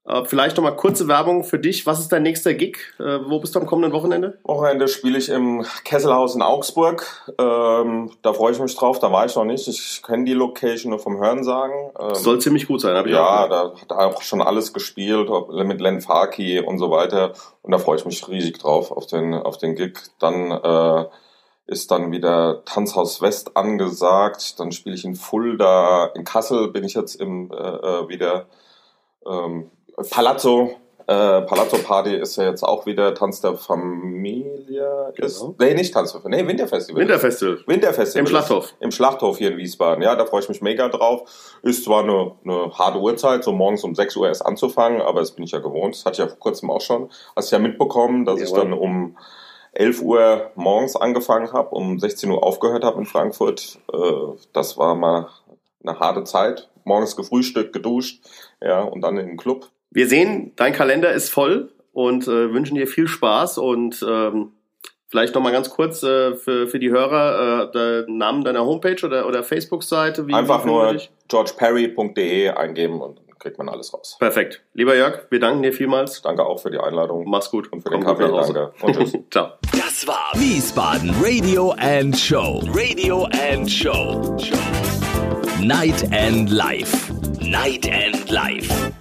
Äh, 0.08 0.24
vielleicht 0.24 0.56
noch 0.56 0.64
mal 0.64 0.72
kurze 0.72 1.08
Werbung 1.10 1.44
für 1.44 1.60
dich. 1.60 1.86
Was 1.86 2.00
ist 2.00 2.12
dein 2.14 2.24
nächster 2.24 2.54
Gig? 2.54 2.78
Äh, 2.98 3.20
wo 3.26 3.40
bist 3.40 3.56
du 3.56 3.60
am 3.60 3.66
kommenden 3.66 3.92
Wochenende? 3.92 4.40
Wochenende 4.44 4.88
spiele 4.88 5.18
ich 5.18 5.28
im 5.28 5.66
Kesselhaus 5.84 6.34
in 6.34 6.42
Augsburg. 6.42 7.06
Ähm, 7.38 8.12
da 8.22 8.32
freue 8.32 8.54
ich 8.54 8.60
mich 8.60 8.76
drauf. 8.76 9.00
Da 9.00 9.12
war 9.12 9.26
ich 9.26 9.36
noch 9.36 9.44
nicht. 9.44 9.68
Ich 9.68 10.02
kenne 10.02 10.24
die 10.24 10.34
Location 10.34 10.92
nur 10.92 11.00
vom 11.00 11.18
Hörensagen. 11.18 11.92
Ähm, 12.00 12.16
Soll 12.16 12.40
ziemlich 12.40 12.68
gut 12.68 12.80
sein, 12.80 12.96
habe 12.96 13.10
ich 13.10 13.16
Ja, 13.16 13.46
auch 13.46 13.50
da 13.50 13.74
hat 13.74 13.92
auch 13.92 14.22
schon 14.22 14.42
alles 14.42 14.72
gespielt 14.72 15.30
mit 15.66 15.82
Len 15.82 16.00
Farki 16.00 16.62
und 16.62 16.80
so 16.80 16.90
weiter. 16.90 17.34
Und 17.62 17.72
da 17.72 17.78
freue 17.78 17.98
ich 17.98 18.06
mich 18.06 18.26
riesig 18.30 18.60
drauf 18.60 18.92
auf 18.92 19.08
den 19.08 19.34
auf 19.34 19.58
den 19.58 19.76
Gig. 19.76 20.00
Dann 20.20 20.52
äh, 20.52 21.06
ist 21.66 21.92
dann 21.92 22.14
wieder 22.14 22.64
Tanzhaus 22.64 23.22
West 23.22 23.58
angesagt. 23.58 24.58
Dann 24.58 24.72
spiele 24.72 24.96
ich 24.96 25.04
in 25.04 25.16
Fulda, 25.16 26.06
in 26.16 26.24
Kassel 26.24 26.70
bin 26.70 26.86
ich 26.86 26.94
jetzt 26.94 27.16
im, 27.16 27.52
äh, 27.52 27.56
äh 27.56 28.08
wieder 28.08 28.46
ähm, 29.26 29.70
Palazzo, 30.10 30.76
äh, 31.08 31.42
Palazzo 31.42 31.78
Party 31.78 32.16
ist 32.16 32.36
ja 32.36 32.46
jetzt 32.46 32.64
auch 32.64 32.86
wieder 32.86 33.14
Tanz 33.14 33.42
der 33.42 33.56
Familie. 33.56 35.14
Ist, 35.16 35.40
genau. 35.40 35.56
Nee, 35.60 35.74
nicht 35.74 35.94
Tanz 35.94 36.12
der 36.12 36.22
Familie, 36.22 36.44
nee, 36.44 36.52
Winterfestival. 36.52 37.02
Winterfestival. 37.02 37.64
Winterfestival. 37.66 38.20
Im 38.20 38.28
Schlachthof. 38.28 38.74
Im 38.80 38.92
Schlachthof 38.92 39.38
hier 39.38 39.52
in 39.52 39.58
Wiesbaden. 39.58 40.04
Ja, 40.04 40.16
da 40.16 40.26
freue 40.26 40.42
ich 40.42 40.50
mich 40.50 40.62
mega 40.62 40.88
drauf. 40.90 41.58
Ist 41.64 41.86
zwar 41.86 42.04
eine, 42.04 42.34
eine 42.44 42.72
harte 42.78 43.00
Uhrzeit, 43.00 43.44
so 43.44 43.52
morgens 43.52 43.84
um 43.84 43.96
6 43.96 44.16
Uhr 44.18 44.28
erst 44.28 44.46
anzufangen, 44.46 45.02
aber 45.02 45.22
das 45.22 45.32
bin 45.32 45.46
ich 45.46 45.52
ja 45.52 45.60
gewohnt. 45.60 45.96
Das 45.96 46.06
hatte 46.06 46.14
ich 46.14 46.20
ja 46.20 46.28
vor 46.28 46.40
kurzem 46.40 46.70
auch 46.70 46.82
schon. 46.82 47.10
Hast 47.36 47.52
du 47.52 47.56
ja 47.56 47.62
mitbekommen, 47.62 48.26
dass 48.26 48.40
Jawohl. 48.40 48.58
ich 48.58 48.64
dann 48.64 48.74
um 48.74 49.18
11 49.74 50.02
Uhr 50.02 50.52
morgens 50.56 50.96
angefangen 50.96 51.54
habe, 51.54 51.70
um 51.70 52.00
16 52.00 52.30
Uhr 52.32 52.44
aufgehört 52.44 52.84
habe 52.84 53.00
in 53.00 53.06
Frankfurt. 53.06 53.80
Äh, 53.94 53.98
das 54.54 54.78
war 54.78 54.96
mal 54.96 55.30
eine 55.84 56.00
harte 56.00 56.24
Zeit. 56.24 56.70
Morgens 56.84 57.16
gefrühstückt, 57.16 57.74
geduscht, 57.74 58.24
ja, 58.62 58.82
und 58.82 59.02
dann 59.02 59.18
in 59.18 59.28
den 59.28 59.38
Club. 59.38 59.70
Wir 59.92 60.08
sehen, 60.08 60.54
dein 60.56 60.74
Kalender 60.74 61.12
ist 61.12 61.30
voll 61.30 61.72
und 61.94 62.28
äh, 62.28 62.54
wünschen 62.54 62.76
dir 62.76 62.88
viel 62.88 63.08
Spaß 63.08 63.58
und 63.58 64.06
ähm, 64.08 64.52
vielleicht 65.08 65.34
noch 65.36 65.42
mal 65.42 65.52
ganz 65.52 65.70
kurz 65.70 66.04
äh, 66.04 66.36
für, 66.36 66.68
für 66.68 66.80
die 66.80 66.92
Hörer 66.92 67.72
äh, 67.74 68.06
den 68.06 68.18
Namen 68.18 68.44
deiner 68.44 68.66
Homepage 68.66 69.04
oder, 69.06 69.28
oder 69.28 69.44
Facebook-Seite. 69.44 70.26
Einfach 70.32 70.66
nur 70.66 70.98
georgeperry.de 71.28 72.50
eingeben 72.50 73.02
und 73.02 73.22
kriegt 73.40 73.58
man 73.58 73.70
alles 73.70 73.94
raus. 73.94 74.18
Perfekt. 74.20 74.64
Lieber 74.74 74.96
Jörg, 74.96 75.28
wir 75.30 75.40
danken 75.40 75.64
dir 75.64 75.74
vielmals. 75.74 76.22
Danke 76.22 76.46
auch 76.46 76.60
für 76.60 76.72
die 76.72 76.80
Einladung. 76.80 77.24
Mach's 77.28 77.50
gut. 77.50 77.72
Und 77.72 77.82
für 77.82 77.90
Komm 77.90 78.02
den 78.02 78.08
Kaffee. 78.08 78.28
Danke. 78.28 78.74
Und 78.82 78.96
tschüss. 78.96 79.18
Ciao. 79.32 79.52
Das 79.72 80.08
war 80.08 80.32
Wiesbaden 80.36 81.14
Radio 81.22 81.72
and 81.78 82.18
Show. 82.18 82.62
Radio 82.74 83.28
and 83.52 83.70
Show. 83.70 84.38
Night 85.62 86.04
and 86.12 86.50
Life. 86.52 87.14
Night 87.42 87.90
and 87.90 88.30
Life. 88.30 88.92